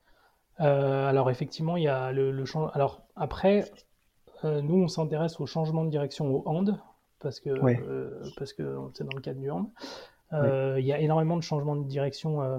[0.60, 2.44] Euh, Alors effectivement, il y a le, le
[2.74, 3.66] Alors après,
[4.44, 6.80] euh, nous on s'intéresse au changement de direction au hand
[7.20, 9.70] parce que euh, parce que c'est dans le cadre du hand.
[10.34, 12.58] Euh, il y a énormément de changements de direction euh,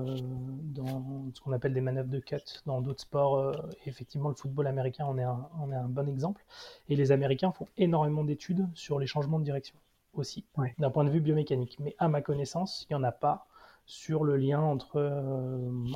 [0.75, 3.37] dans ce qu'on appelle des manœuvres de cut dans d'autres sports.
[3.37, 3.53] Euh,
[3.87, 6.45] effectivement, le football américain en est, un, est un bon exemple.
[6.89, 9.77] Et les Américains font énormément d'études sur les changements de direction
[10.15, 10.47] aussi,
[10.79, 11.77] d'un point de vue biomécanique.
[11.81, 13.47] Mais à ma connaissance, il n'y en a pas
[13.85, 15.01] sur le lien entre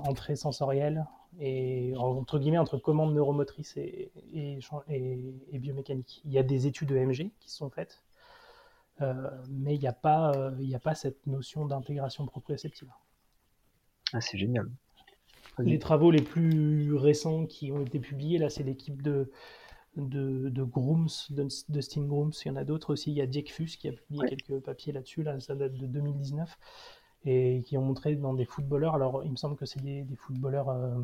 [0.07, 1.07] entrée sensorielle
[1.41, 4.59] et entre guillemets entre commande neuromotrice et, et,
[4.89, 6.21] et, biomécanique.
[6.25, 8.03] Il y a des études EMG qui sont faites
[9.01, 12.89] mais il n'y a, pas, euh, a pas cette notion d'intégration proprioceptive.
[14.13, 14.71] Ah, c'est génial.
[15.59, 19.31] Les travaux les plus récents qui ont été publiés, là, c'est l'équipe de,
[19.97, 22.33] de, de Grooms, de, Dustin Grooms.
[22.45, 23.11] Il y en a d'autres aussi.
[23.11, 25.23] Il y a Dick Fuss qui a publié quelques papiers là-dessus.
[25.23, 26.59] Là, ça date de 2019
[27.25, 28.95] et qui ont montré dans des footballeurs.
[28.95, 30.71] Alors, il me semble que c'est des, footballeurs.
[30.71, 30.99] Euh,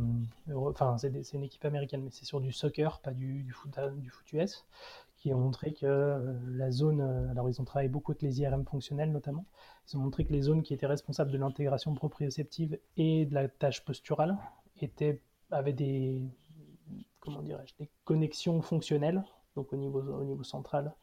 [0.48, 4.10] enfin, c'est une équipe américaine, mais c'est sur du soccer, pas du, du, foot, du
[4.10, 4.66] foot US,
[5.18, 8.40] qui ont montré que euh, la zone, euh, alors ils ont travaillé beaucoup avec les
[8.40, 9.44] IRM fonctionnels notamment,
[9.86, 13.48] ils ont montré que les zones qui étaient responsables de l'intégration proprioceptive et de la
[13.48, 14.38] tâche posturale
[14.80, 16.22] étaient, avaient des,
[17.20, 19.24] comment dirais-je, des connexions fonctionnelles,
[19.56, 20.94] donc au niveau, au niveau central,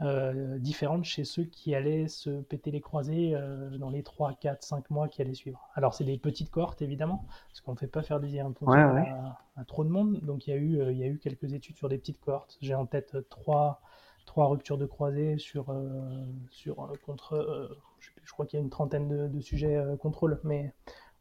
[0.00, 4.62] euh, différentes chez ceux qui allaient se péter les croisés euh, dans les 3, 4,
[4.62, 5.68] 5 mois qui allaient suivre.
[5.74, 8.54] Alors c'est des petites cohortes évidemment, parce qu'on ne fait pas faire des IRM
[9.56, 11.52] À, trop de monde, donc il y, a eu, euh, il y a eu quelques
[11.52, 12.58] études sur des petites cohortes.
[12.60, 13.80] J'ai en tête 3,
[14.24, 15.74] trois ruptures de croisés sur,
[16.50, 20.72] sur contre, je, je, crois qu'il y a une trentaine de, de sujets contrôle, mais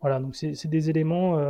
[0.02, 1.42] voilà, donc c'est des éléments,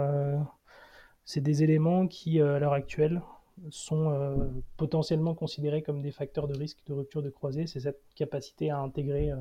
[1.26, 3.22] c'est des éléments qui à l'heure actuelle
[3.70, 4.36] sont euh,
[4.78, 7.68] potentiellement considérés comme des facteurs de risque de rupture de croisée.
[7.68, 9.32] C'est cette capacité à intégrer.
[9.32, 9.38] Euh,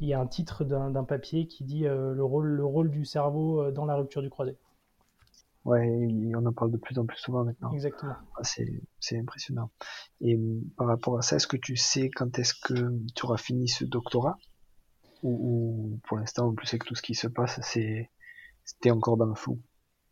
[0.00, 3.04] il y a un titre d'un papier qui dit euh, le, rôle, le rôle du
[3.04, 4.56] cerveau dans la rupture du croisé.
[5.64, 7.72] Ouais, on en parle de plus en plus souvent maintenant.
[7.72, 8.14] Exactement.
[8.36, 9.70] Ah, c'est impressionnant.
[10.20, 10.38] Et
[10.76, 13.84] par rapport à ça, est-ce que tu sais quand est-ce que tu auras fini ce
[13.84, 14.38] doctorat?
[15.24, 19.34] Ou, pour l'instant, en plus avec tout ce qui se passe, c'était encore dans le
[19.34, 19.58] flou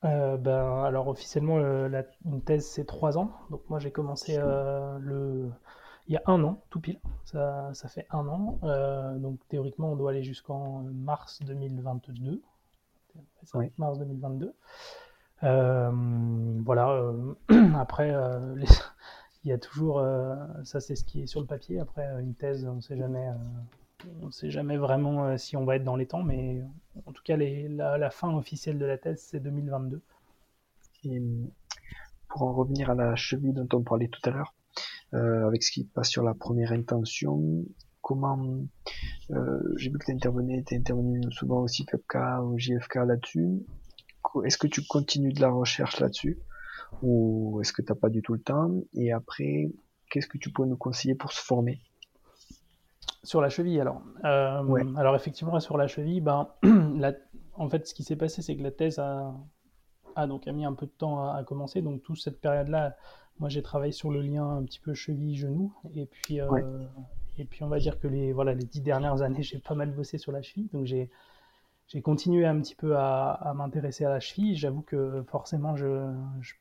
[0.06, 3.32] euh, ben, alors officiellement, euh, la, une thèse c'est trois ans.
[3.50, 5.50] Donc moi j'ai commencé euh, le,
[6.08, 7.00] il y a un an, tout pile.
[7.24, 8.58] Ça, ça fait un an.
[9.16, 12.42] donc théoriquement on doit aller jusqu'en mars 2022.
[13.78, 14.54] Mars 2022.
[15.42, 17.12] voilà.
[17.76, 18.14] après,
[19.44, 20.04] il y a toujours,
[20.64, 21.80] ça c'est ce qui est sur le papier.
[21.80, 23.28] Après une thèse, on ne sait jamais
[24.22, 26.62] on ne sait jamais vraiment euh, si on va être dans les temps, mais
[27.06, 30.02] en tout cas, la, fin officielle de la thèse, c'est 2022.
[31.04, 31.22] Et
[32.28, 34.54] pour en revenir à la cheville dont on parlait tout à l'heure,
[35.14, 37.64] euh, avec ce qui passe sur la première intention,
[38.02, 38.66] comment
[39.30, 43.64] euh, j'ai vu que tu intervenais, tu intervenu souvent aussi FFK ou JFK là-dessus.
[44.44, 46.38] Est-ce que tu continues de la recherche là-dessus?
[47.02, 48.70] Ou est-ce que tu n'as pas du tout le temps?
[48.94, 49.70] Et après,
[50.10, 51.80] qu'est-ce que tu peux nous conseiller pour se former?
[53.26, 54.02] Sur la cheville, alors.
[54.22, 56.48] Alors, effectivement, sur la cheville, ben,
[57.54, 59.34] en fait, ce qui s'est passé, c'est que la thèse a,
[60.14, 61.82] a, donc, a mis un peu de temps à, commencer.
[61.82, 62.96] Donc, toute cette période-là,
[63.38, 65.72] moi, j'ai travaillé sur le lien un petit peu cheville-genou.
[65.94, 66.38] Et puis,
[67.38, 69.90] et puis, on va dire que les, voilà, les dix dernières années, j'ai pas mal
[69.90, 70.68] bossé sur la cheville.
[70.72, 71.10] Donc, j'ai
[71.88, 74.56] j'ai continué un petit peu à, m'intéresser à la cheville.
[74.56, 76.12] J'avoue que forcément, je,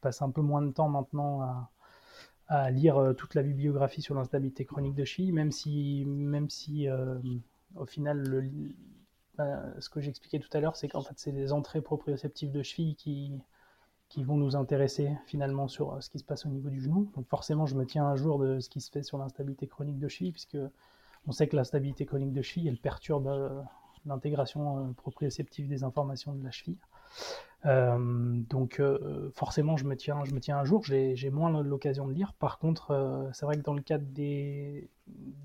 [0.02, 1.72] passe un peu moins de temps maintenant à,
[2.50, 7.18] lire euh, toute la bibliographie sur l'instabilité chronique de cheville, même si, même si euh,
[7.76, 8.50] au final, le,
[9.38, 12.64] bah, ce que j'expliquais tout à l'heure, c'est qu'en fait, c'est les entrées proprioceptives de
[12.64, 13.32] cheville qui,
[14.10, 17.12] qui vont nous intéresser finalement sur euh, ce qui se passe au niveau du genou.
[17.16, 20.00] Donc forcément, je me tiens à jour de ce qui se fait sur l'instabilité chronique
[20.00, 20.58] de cheville, puisque
[21.28, 23.66] on sait que l'instabilité chronique de cheville, elle perturbe
[24.06, 26.78] l'intégration proprioceptive des informations de la cheville.
[27.66, 27.98] Euh,
[28.50, 30.84] donc euh, forcément, je me tiens, je me tiens un jour.
[30.84, 32.34] J'ai moins l'occasion de lire.
[32.34, 34.90] Par contre, c'est vrai que dans le cadre des,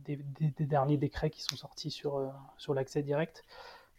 [0.04, 0.18] des,
[0.60, 3.44] derniers décrets qui sont sortis sur, sur l'accès direct,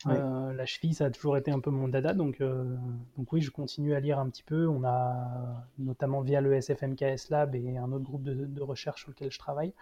[0.06, 2.14] la cheville, ça a toujours été un peu mon dada.
[2.14, 4.68] Donc, donc oui, je continue à lire un petit peu.
[4.68, 9.12] On a notamment via le SFMKS Lab et un autre groupe de, de recherche sur
[9.12, 9.74] lequel je travaille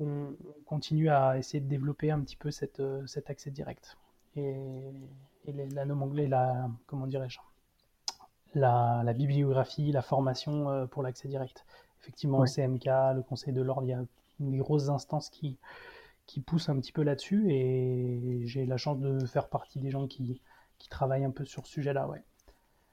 [0.00, 3.96] on, continue à essayer de développer un petit peu cette, euh, cet accès direct.
[4.36, 4.54] Et,
[5.46, 7.38] la la, comment dirais-je,
[8.54, 11.64] la, la, bibliographie, la formation euh, pour l'accès direct.
[12.00, 14.02] Effectivement, le CMK, le Conseil de l'ordre, il y a
[14.40, 15.58] des grosses instances qui,
[16.26, 20.06] qui poussent un petit peu là-dessus et j'ai la chance de faire partie des gens
[20.06, 20.40] qui,
[20.78, 22.08] qui travaillent un peu sur ce sujet-là.
[22.08, 22.22] Ouais.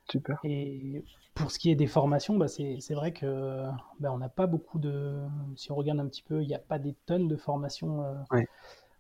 [0.10, 0.40] Super.
[0.44, 3.64] Et pour ce qui est des formations, bah c'est vrai que
[4.00, 5.22] bah on n'a pas beaucoup de.
[5.56, 8.42] Si on regarde un petit peu, il n'y a pas des tonnes de formations euh,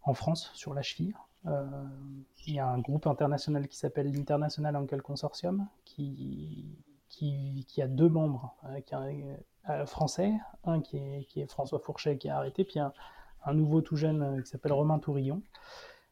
[0.03, 1.13] en France sur la cheville.
[1.45, 1.65] Euh,
[2.45, 6.65] il y a un groupe international qui s'appelle l'International Ankle Consortium qui,
[7.09, 12.17] qui, a deux membres euh, qui un, français, un qui est, qui est, François Fourchet
[12.17, 12.93] qui a arrêté, puis un,
[13.53, 15.41] nouveau tout jeune qui s'appelle Romain Tourillon.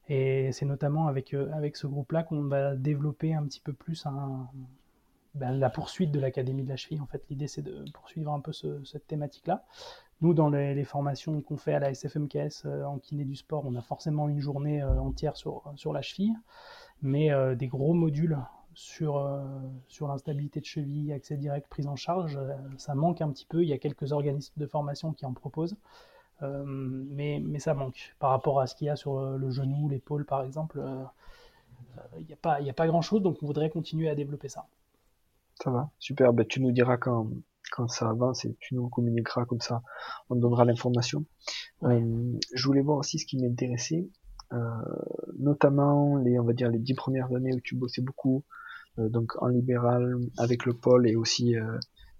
[0.07, 4.05] Et c'est notamment avec, avec ce groupe-là qu'on va développer un petit peu plus
[5.35, 7.01] ben, la poursuite de l'Académie de la cheville.
[7.01, 9.65] En fait, l'idée, c'est de poursuivre un peu cette thématique-là.
[10.21, 13.75] Nous, dans les, formations qu'on fait à la SFMKS euh, en kiné du sport, on
[13.75, 16.35] a forcément une journée euh, entière sur, sur la cheville,
[17.01, 18.37] mais euh, des gros modules
[18.73, 19.41] sur,
[19.87, 22.37] sur l'instabilité de cheville, accès direct, prise en charge,
[22.75, 23.63] ça manque un petit peu.
[23.63, 25.77] Il y a quelques organismes de formation qui en proposent,
[26.41, 28.13] mais, mais ça manque.
[28.19, 30.83] Par rapport à ce qu'il y a sur le genou, l'épaule, par exemple,
[32.19, 34.65] il n'y a pas, pas grand-chose, donc on voudrait continuer à développer ça.
[35.63, 36.33] Ça va, super.
[36.33, 37.27] Ben, tu nous diras quand,
[37.71, 39.81] quand ça avance et tu nous communiqueras comme ça,
[40.29, 41.25] on donnera l'information.
[41.83, 44.07] Euh, je voulais voir aussi ce qui m'intéressait,
[44.53, 44.57] euh,
[45.37, 48.43] notamment les, on va dire les dix premières années où tu bossais beaucoup,
[48.99, 51.55] euh, donc en libéral avec le pôle et aussi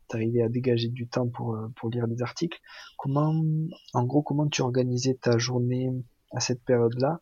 [0.07, 2.59] t'arrivais à dégager du temps pour pour lire des articles.
[2.97, 3.43] Comment,
[3.93, 5.89] en gros, comment tu organisais ta journée
[6.31, 7.21] à cette période-là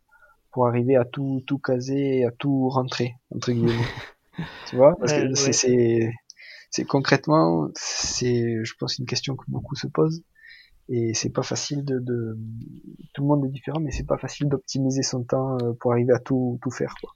[0.50, 3.72] pour arriver à tout tout caser, et à tout rentrer entre guillemets?
[4.68, 4.94] tu vois?
[4.98, 6.10] Parce que c'est
[6.74, 10.24] c'est concrètement c'est je pense une question que beaucoup se posent
[10.88, 12.36] et c'est pas facile de,
[13.14, 16.12] tout le monde est différent mais c'est pas facile d'optimiser son temps euh, pour arriver
[16.12, 17.14] à tout tout faire quoi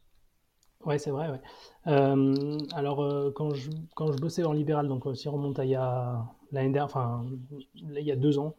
[0.85, 1.29] ouais c'est vrai.
[1.89, 5.65] Euh, alors euh, quand je quand je bossais en libéral donc si on remonte à
[5.65, 7.27] il y a l'année dernière enfin
[7.75, 8.55] il y a deux ans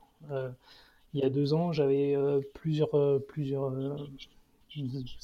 [1.14, 2.18] il y a deux ans j'avais
[2.54, 2.92] plusieurs
[3.26, 3.74] plusieurs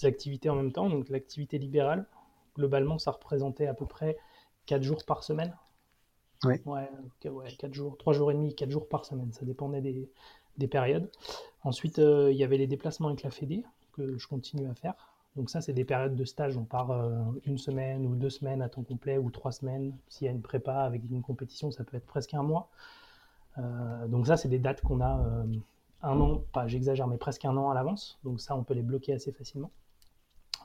[0.04, 2.08] activités en même temps donc l'activité libérale
[2.56, 4.18] globalement, ça représentait à peu près
[4.68, 5.54] 4 jours par semaine.
[6.46, 6.62] Ouais.
[6.66, 6.90] Ouais,
[7.58, 9.32] 4 jours, 3 jours et demi, 4 jours par semaine.
[9.32, 10.10] Ça dépendait des,
[10.58, 11.10] des périodes.
[11.64, 14.94] Ensuite, euh, il y avait les déplacements avec la Fédé, que je continue à faire.
[15.36, 16.58] Donc ça, c'est des périodes de stage.
[16.58, 17.12] On part euh,
[17.46, 19.94] une semaine ou deux semaines à temps complet ou trois semaines.
[20.08, 22.70] S'il y a une prépa avec une compétition, ça peut être presque un mois.
[23.58, 25.44] Euh, donc ça, c'est des dates qu'on a
[26.02, 28.20] un an, pas j'exagère, mais presque un an à l'avance.
[28.24, 29.72] Donc ça, on peut les bloquer assez facilement.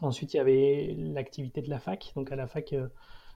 [0.02, 2.12] Ensuite, il y avait l'activité de la fac.
[2.14, 2.74] Donc à la fac,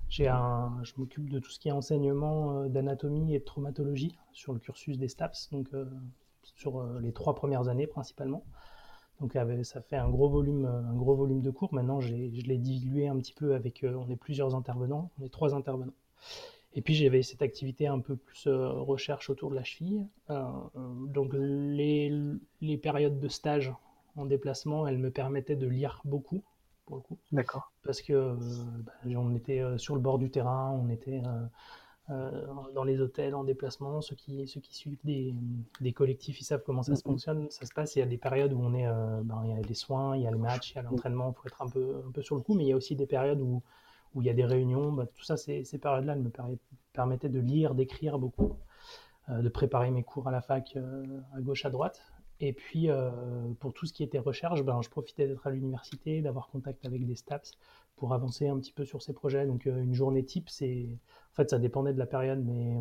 [0.08, 4.16] j'ai un, je m'occupe de tout ce qui est enseignement euh, d'anatomie et de traumatologie
[4.32, 5.86] sur le cursus des STAPS, donc euh,
[6.42, 8.44] sur les trois premières années principalement.
[9.20, 11.72] Donc ça fait un gros volume, un gros volume de cours.
[11.72, 15.54] Maintenant, je l'ai dilué un petit peu avec, on est plusieurs intervenants, on est trois
[15.54, 15.94] intervenants.
[16.74, 20.06] Et puis j'avais cette activité un peu plus recherche autour de la cheville.
[20.28, 22.12] donc les,
[22.60, 23.72] les, périodes de stage
[24.16, 26.42] en déplacement, elles me permettaient de lire beaucoup
[26.86, 27.18] pour le coup.
[27.32, 27.72] D'accord.
[27.82, 28.34] Parce que euh,
[28.84, 31.22] bah, on était euh, sur le bord du terrain, on était
[32.10, 32.42] euh,
[32.74, 34.00] dans les hôtels en déplacement.
[34.00, 35.34] Ceux qui, ceux qui suivent des,
[35.80, 37.04] des collectifs, ils savent comment ça se mm-hmm.
[37.04, 37.50] fonctionne.
[37.50, 37.96] Ça se passe.
[37.96, 38.86] Il y a des périodes où on est,
[39.24, 41.34] ben, il y a les soins, il y a le match, il y a l'entraînement.
[41.36, 42.94] Il faut être un peu, un peu sur le coup, mais il y a aussi
[42.94, 43.62] des périodes où,
[44.14, 44.92] où il y a des réunions.
[44.92, 46.30] Bah, tout ça, ces, ces périodes-là, elles me
[46.92, 48.52] permettaient de lire, d'écrire beaucoup,
[49.28, 50.76] de préparer mes cours à la fac
[51.34, 52.02] à gauche, à droite.
[52.46, 52.88] Et puis,
[53.59, 57.07] pour tout ce qui était recherche, ben, je profitais d'être à l'université, d'avoir contact avec
[57.07, 57.52] des STAPS
[57.96, 59.46] pour avancer un petit peu sur ces projets.
[59.46, 60.87] Donc, une journée type, c'est.
[61.33, 62.76] En fait, ça dépendait de la période, mais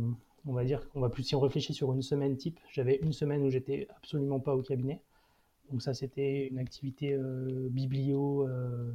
[0.45, 2.59] on va dire qu'on va plus si on réfléchit sur une semaine type.
[2.69, 5.01] J'avais une semaine où j'étais absolument pas au cabinet.
[5.71, 8.93] Donc ça, c'était une activité euh, biblio, euh,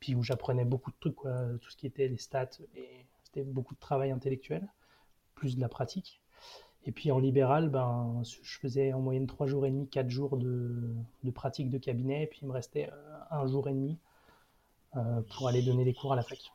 [0.00, 3.74] puis où j'apprenais beaucoup de trucs, tout ce qui était les stats, et c'était beaucoup
[3.74, 4.66] de travail intellectuel,
[5.36, 6.20] plus de la pratique.
[6.84, 10.36] Et puis en libéral, ben, je faisais en moyenne 3 jours et demi, 4 jours
[10.36, 13.98] de, de pratique de cabinet, et puis il me restait euh, un jour et demi
[15.36, 16.52] pour aller donner des cours à la fac.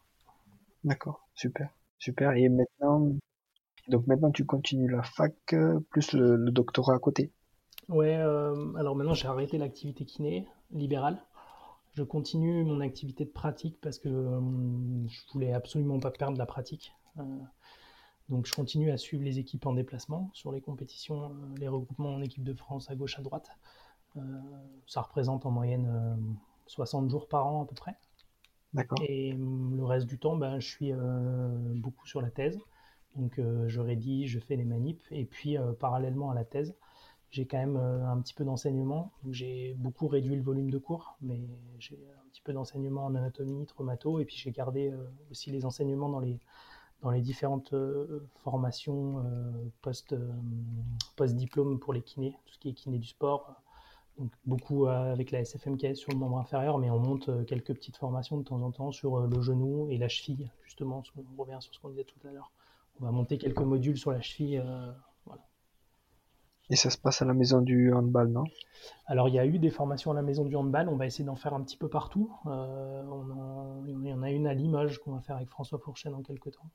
[0.84, 2.34] D'accord, super, super.
[2.34, 3.16] Et maintenant,
[3.88, 5.34] donc maintenant tu continues la fac
[5.90, 7.32] plus le doctorat à côté?
[7.90, 11.18] Ouais, euh, alors maintenant j'ai arrêté l'activité kiné libérale.
[11.94, 14.40] Je continue mon activité de pratique parce que euh,
[15.08, 16.94] je voulais absolument pas perdre la pratique.
[18.30, 22.14] Euh, donc je continue à suivre les équipes en déplacement sur les compétitions, les regroupements
[22.14, 23.50] en équipe de France à gauche à droite.
[24.88, 25.90] ça représente en moyenne
[26.68, 27.96] 60 jours par an à peu près.
[28.74, 29.00] D'accord.
[29.08, 30.94] Et le reste du temps, ben, je suis
[31.76, 32.60] beaucoup sur la thèse.
[33.16, 35.04] Donc je rédige, je fais les manips.
[35.12, 36.76] Et puis parallèlement à la thèse,
[37.34, 39.12] j'ai quand même euh, un petit peu d'enseignement.
[39.32, 41.42] J'ai beaucoup réduit le volume de cours, mais
[41.80, 45.66] j'ai un petit peu d'enseignement en anatomie, traumato, et puis j'ai gardé euh, aussi les
[45.66, 46.40] enseignements dans les,
[47.04, 49.24] dans les différentes euh, formations
[49.82, 50.16] post,
[51.16, 53.62] post-diplôme pour les kinés, tout ce qui est kiné du sport.
[54.18, 58.38] Donc beaucoup avec la SFMK sur le membre inférieur, mais on monte quelques petites formations
[58.38, 61.80] de temps en temps sur le genou et la cheville, justement, on revient sur ce
[61.80, 62.52] qu'on disait tout à l'heure.
[63.02, 64.64] On va monter quelques modules sur la cheville
[66.74, 68.46] et ça se passe à la maison du handball, non?
[69.06, 71.24] Alors il y a eu des formations à la maison du handball, on va essayer
[71.24, 72.36] d'en faire un petit peu partout.
[72.48, 73.04] Euh,
[73.88, 76.52] il y en a une à Limoges qu'on va faire avec François Fourchet dans quelques
[76.52, 76.68] temps.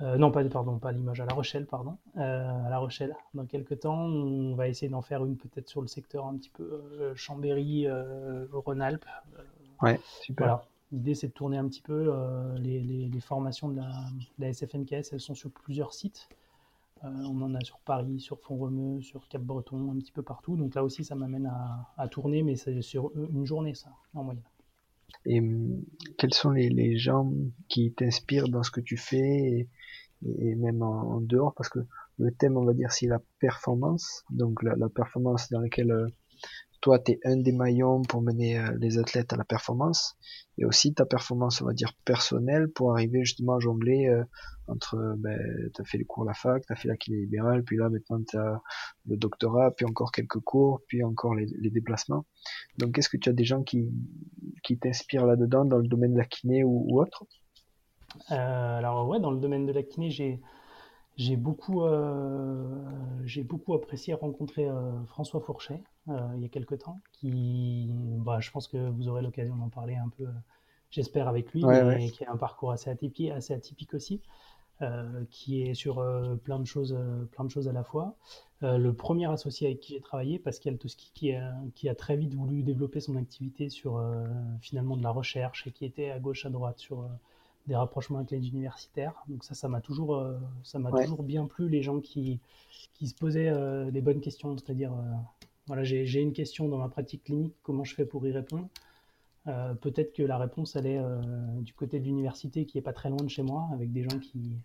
[0.00, 1.96] Euh, non, pas, pardon, pas à Limoges, à La Rochelle, pardon.
[2.16, 4.00] Euh, à La Rochelle, dans quelques temps.
[4.00, 7.86] On va essayer d'en faire une peut-être sur le secteur un petit peu Chambéry,
[8.52, 9.06] Rhône-Alpes.
[9.82, 10.46] ouais, super.
[10.46, 10.64] Voilà.
[10.90, 12.12] L'idée, c'est de tourner un petit peu
[12.58, 13.86] les, formations de la,
[14.38, 15.12] de la SFMKS.
[15.12, 16.28] Elles sont sur plusieurs sites.
[17.04, 20.56] Euh, on en a sur Paris, sur Font-Romeu, sur Cap-Breton, un petit peu partout.
[20.56, 21.50] Donc là aussi, ça m'amène
[21.96, 24.42] à, tourner, mais c'est sur une journée, ça, en moyenne.
[25.26, 25.82] Et hum,
[26.18, 27.30] quels sont les, gens
[27.68, 29.68] qui t'inspirent dans ce que tu fais
[30.22, 31.54] et, même en, dehors?
[31.54, 31.80] Parce que
[32.18, 34.24] le thème, on va dire, c'est la performance.
[34.30, 36.08] Donc la, performance dans laquelle euh,
[36.84, 40.18] toi, tu es un des maillons pour mener euh, les athlètes à la performance,
[40.58, 44.22] et aussi ta performance, on va dire, personnelle pour arriver justement à jongler euh,
[44.68, 45.40] entre, ben,
[45.74, 47.78] tu as fait les cours à la fac, tu as fait la kiné libérale, puis
[47.78, 48.60] là maintenant tu as
[49.06, 52.26] le doctorat, puis encore quelques cours, puis encore les, déplacements.
[52.76, 53.88] Donc est-ce que tu as des gens qui,
[54.62, 57.24] qui t'inspirent là-dedans dans le domaine de la kiné ou, autre?
[58.30, 60.38] Euh, Alors ouais, dans le domaine de la kiné, j'ai
[61.16, 62.64] j'ai beaucoup, euh,
[63.24, 68.40] j'ai beaucoup apprécié rencontrer euh, François Fourchet euh, il y a quelques temps, qui, bah,
[68.40, 70.26] je pense que vous aurez l'occasion d'en parler un peu,
[70.90, 74.20] j'espère, avec lui, mais qui a un parcours assez atypique, assez atypique aussi,
[75.30, 76.04] qui est sur
[76.42, 76.98] plein, de choses,
[77.30, 78.16] plein de choses à la fois.
[78.60, 82.34] le premier associé avec qui j'ai travaillé, Pascal Toski, qui a, qui a très vite
[82.34, 84.04] voulu développer son activité sur
[84.60, 87.08] finalement de la recherche et qui était à gauche, à droite sur
[87.66, 89.14] des rapprochements avec les universitaires.
[89.28, 92.40] Donc ça, ça m'a toujours, euh, ça m'a toujours bien plu les gens qui,
[92.94, 95.02] qui se posaient euh, des bonnes questions, c'est-à-dire euh,
[95.66, 98.68] voilà, j'ai une question dans ma pratique clinique, comment je fais pour y répondre?
[99.82, 101.02] Peut-être que la réponse elle est
[101.60, 104.18] du côté de l'université qui est pas très loin de chez moi, avec des gens
[104.18, 104.56] qui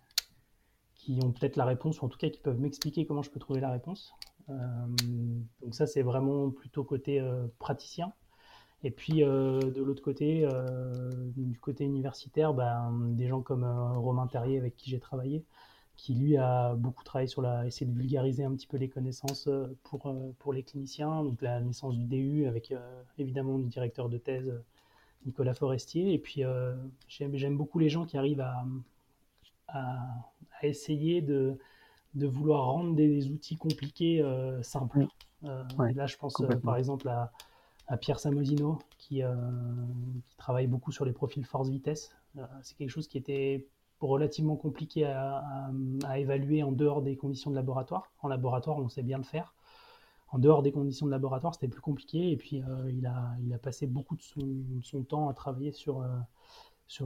[0.95, 3.41] qui ont peut-être la réponse ou en tout cas qui peuvent m'expliquer comment je peux
[3.41, 4.13] trouver la réponse.
[4.47, 7.21] donc ça c'est vraiment plutôt côté
[7.59, 8.13] praticien.
[8.83, 13.93] Et puis euh, de l'autre côté, euh, du côté universitaire, ben, des gens comme euh,
[13.93, 15.43] Romain Terrier avec qui j'ai travaillé,
[15.97, 19.49] qui lui a beaucoup travaillé sur la, essayer de vulgariser un petit peu les connaissances
[19.83, 22.73] pour, pour les cliniciens, donc la naissance du DU avec
[23.17, 24.49] évidemment le directeur de thèse
[25.25, 26.13] Nicolas Forestier.
[26.13, 26.43] Et puis
[27.09, 28.65] j'aime beaucoup les gens qui arrivent à,
[29.67, 29.97] à,
[30.61, 31.57] essayer de,
[32.15, 34.23] de vouloir rendre des, outils compliqués
[34.61, 35.05] simples.
[35.41, 37.29] là, je pense par exemple à
[37.89, 39.35] à Pierre Samosino qui, euh,
[40.27, 42.15] qui, travaille beaucoup sur les profils force-vitesse.
[42.37, 43.67] Euh, c'est quelque chose qui était
[43.99, 45.71] relativement compliqué à,
[46.15, 48.11] évaluer en dehors des conditions de laboratoire.
[48.21, 49.55] En laboratoire, on sait bien le faire.
[50.31, 52.31] En dehors des conditions de laboratoire, c'était plus compliqué.
[52.31, 54.21] Et puis, euh, il, a, passé beaucoup de
[54.83, 56.05] son, temps à travailler sur,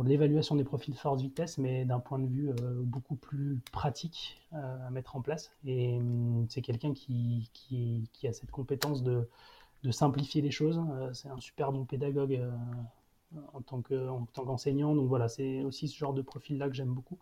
[0.03, 2.51] l'évaluation des profils force-vitesse, mais d'un point de vue
[2.83, 5.51] beaucoup plus pratique à mettre en place.
[5.65, 7.49] Et hum, c'est quelqu'un qui,
[8.25, 9.27] a cette compétence de,
[9.83, 10.81] de simplifier les choses.
[10.91, 12.51] Euh, c'est un super bon pédagogue euh,
[13.53, 14.95] en tant qu'enseignant.
[14.95, 17.19] Donc voilà, c'est aussi ce genre de profil-là que j'aime beaucoup.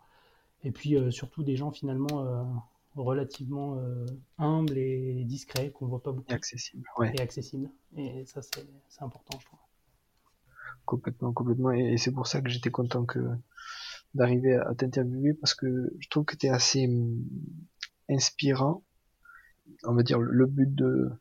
[0.64, 2.62] Et puis euh, surtout des gens finalement
[2.95, 3.82] relativement
[4.38, 6.30] humble et discret, qu'on voit pas beaucoup.
[6.30, 7.14] Et accessible, ouais.
[7.18, 7.70] Et accessible.
[7.95, 8.68] Et ça, c'est
[8.99, 9.59] important, je trouve.
[10.86, 11.72] Complètement, complètement.
[11.72, 13.20] Et, c'est pour ça que j'étais content que
[14.14, 17.24] d'arriver à t'interviewer parce que je trouve que tu es assez hum,
[18.09, 18.84] inspirant.
[19.86, 21.12] On va dire le but de,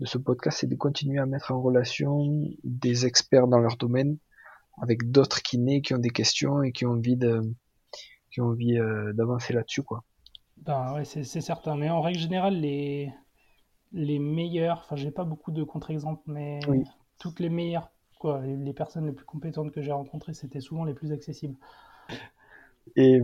[0.00, 2.26] de ce podcast, c'est de continuer à mettre en relation
[2.64, 4.16] des experts dans leur domaine
[4.80, 7.42] avec d'autres kinés qui ont des questions et qui ont envie de
[8.30, 10.04] qui ont envie euh, d'avancer là-dessus quoi.
[10.58, 11.76] Ben ouais, c'est certain.
[11.76, 13.12] Mais en règle générale, les
[13.92, 16.60] les meilleurs, enfin j'ai pas beaucoup de contre-exemples, mais
[17.18, 20.94] toutes les meilleures quoi, les, personnes les plus compétentes que j'ai rencontrées, c'était souvent les
[20.94, 21.56] plus accessibles.
[22.96, 23.20] Et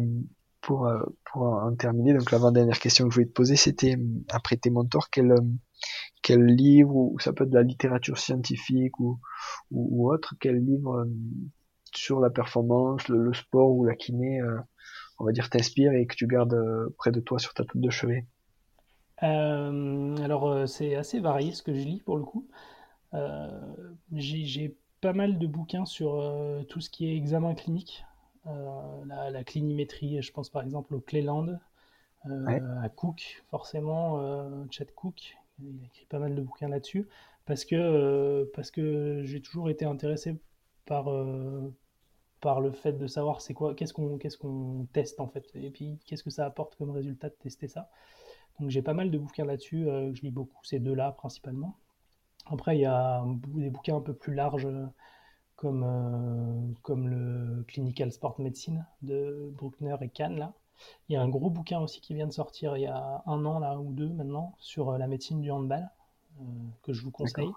[0.61, 3.97] pour, euh, pour en terminer, donc l'avant-dernière question que je voulais te poser, c'était
[4.31, 5.41] après tes mentors, quel, euh,
[6.27, 9.19] quel livre, ou ça peut être de la littérature scientifique ou,
[9.71, 11.05] ou, autre, quel livre euh,
[11.95, 14.43] sur la performance, le, sport ou la kiné,
[15.19, 16.59] on va dire, t'inspire et que tu gardes
[16.99, 18.27] près de toi sur ta table de chevet?
[19.19, 22.47] Alors, c'est assez varié ce que je lis pour le coup.
[24.13, 26.23] j'ai pas mal de bouquins sur
[26.69, 28.05] tout ce qui est examen clinique.
[28.49, 31.59] Euh, la, clinimétrie, je pense par exemple au Cleland,
[32.27, 37.09] euh, à Cook, forcément, euh, Chad Cook, il a écrit pas mal de bouquins là-dessus,
[37.45, 40.37] parce que, parce que j'ai toujours été intéressé
[40.85, 41.11] par,
[42.41, 46.23] par le fait de savoir c'est quoi, qu'est-ce qu'on teste en fait, et puis qu'est-ce
[46.25, 47.91] que ça apporte comme résultat de tester ça.
[48.61, 51.79] Donc j'ai pas mal de bouquins là-dessus, je lis beaucoup, ces deux-là principalement.
[52.47, 54.69] Après, il y a des bouquins un peu plus larges
[55.57, 60.39] comme, euh, comme le Clinical Sport Medicine de Bruckner et Kahn.
[60.39, 60.55] Là.
[61.09, 63.45] Il y a un gros bouquin aussi qui vient de sortir il y a un
[63.45, 65.89] an là, ou deux maintenant sur euh, la médecine du handball
[66.41, 66.45] euh,
[66.83, 67.51] que je vous conseille.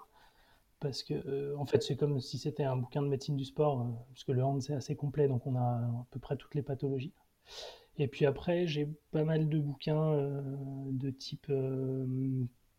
[0.78, 4.24] Parce que en fait c'est comme si c'était un bouquin de médecine du sport, parce
[4.24, 7.12] que le hand c'est assez complet, donc on a à peu près toutes les pathologies.
[7.98, 11.52] Et puis après, j'ai pas mal de bouquins de type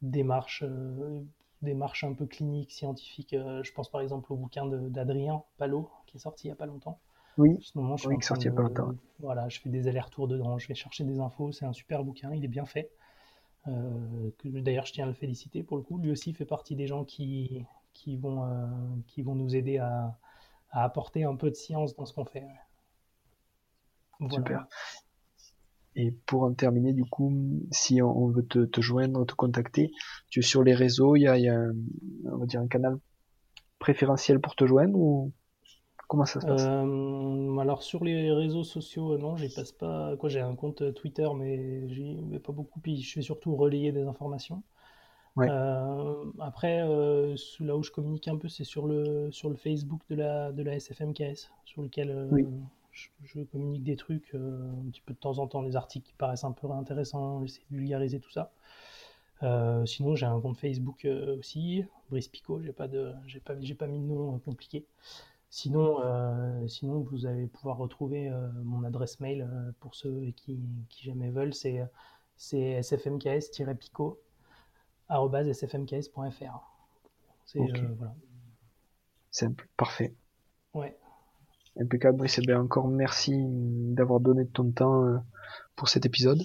[0.02, 0.64] démarche,
[1.62, 3.34] démarche un peu clinique, scientifique.
[3.34, 6.56] Euh, je pense par exemple au bouquin d'Adrien Palot, qui est sorti il n'y a
[6.56, 7.00] pas longtemps.
[7.42, 8.94] Oui, ce moment, je suis pas longtemps.
[9.20, 11.52] Voilà, je fais des allers-retours dedans, je vais chercher des infos.
[11.52, 12.92] C'est un super bouquin, il est bien fait.
[13.68, 15.98] Euh, D'ailleurs, je tiens à le féliciter pour le coup.
[15.98, 18.68] Lui aussi fait partie des gens qui, qui, vont, euh,
[19.08, 20.18] qui vont nous aider à,
[20.70, 22.46] à, apporter un peu de science dans ce qu'on fait.
[24.30, 24.68] Super.
[25.96, 27.34] Et pour en terminer, du coup,
[27.72, 29.92] si on veut te, te joindre, te contacter,
[30.30, 31.74] tu es sur les réseaux, il y a, y a un,
[32.26, 33.00] on va dire un canal
[33.80, 35.32] préférentiel pour te joindre ou?
[36.12, 36.62] Comment ça se passe?
[36.62, 40.16] Euh, Alors sur les réseaux sociaux, euh, non, j'y passe pas.
[40.18, 42.80] Quoi, j'ai un compte Twitter, mais j'y vais pas beaucoup.
[42.82, 44.62] Puis je fais surtout relayer des informations.
[45.38, 45.48] Ouais.
[45.50, 50.02] Euh, après, euh, là où je communique un peu, c'est sur le sur le Facebook
[50.10, 52.46] de la de la SFMKS, sur lequel euh, oui
[53.24, 56.14] je, communique des trucs euh, un petit peu de temps en temps, des articles qui
[56.14, 58.52] paraissent un peu intéressants, j'essaie de vulgariser tout ça.
[59.44, 63.60] Euh, sinon, j'ai un compte Facebook euh, aussi, Brice Picot, j'ai pas de, j'ai pas,
[63.60, 64.86] j'ai pas mis de nom compliqué.
[65.52, 66.00] Sinon,
[66.68, 68.32] sinon, vous allez pouvoir retrouver
[68.64, 69.48] mon adresse mail
[69.82, 71.86] pour ceux qui, qui jamais veulent, c'est,
[72.38, 74.20] sfmks-pico
[75.54, 76.72] sfmks.fr.
[77.46, 78.16] C'est voilà.
[79.30, 80.14] Simple, parfait.
[80.74, 80.98] Ouais.
[81.80, 82.40] Impeccable, Brice.
[82.40, 85.18] Eh bien, encore merci d'avoir donné ton temps euh,
[85.76, 86.42] pour cet épisode.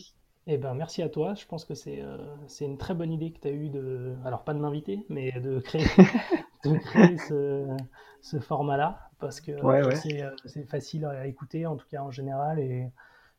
[0.46, 1.34] Eh ben, merci à toi.
[1.34, 2.18] Je pense que c'est euh,
[2.60, 5.58] une très bonne idée que tu as eu de, alors pas de m'inviter, mais de
[5.58, 5.84] créer,
[6.72, 7.76] de créer ce,
[8.20, 12.90] ce format-là, parce que euh, c'est facile à écouter, en tout cas en général, et,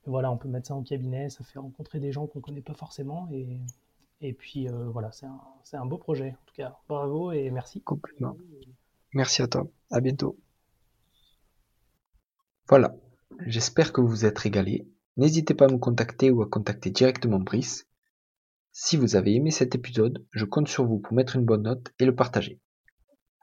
[0.05, 2.73] voilà, on peut mettre ça en cabinet, ça fait rencontrer des gens qu'on connaît pas
[2.73, 3.59] forcément, et,
[4.21, 5.39] et puis voilà, c'est un,
[5.73, 6.78] un beau projet, en tout cas.
[6.88, 7.84] Bravo et merci.
[9.13, 9.67] Merci à toi.
[9.91, 10.38] À bientôt.
[12.69, 12.95] Voilà,
[13.45, 14.88] j'espère que vous vous êtes régalé.
[15.15, 17.88] N'hésitez pas à me contacter ou à contacter directement Brice.
[18.71, 21.91] Si vous avez aimé cet épisode, je compte sur vous pour mettre une bonne note
[21.97, 22.59] et le partager.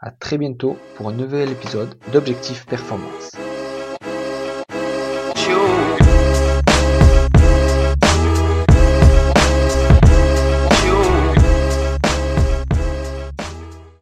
[0.07, 3.31] A très bientôt pour un nouvel épisode d'Objectif Performance.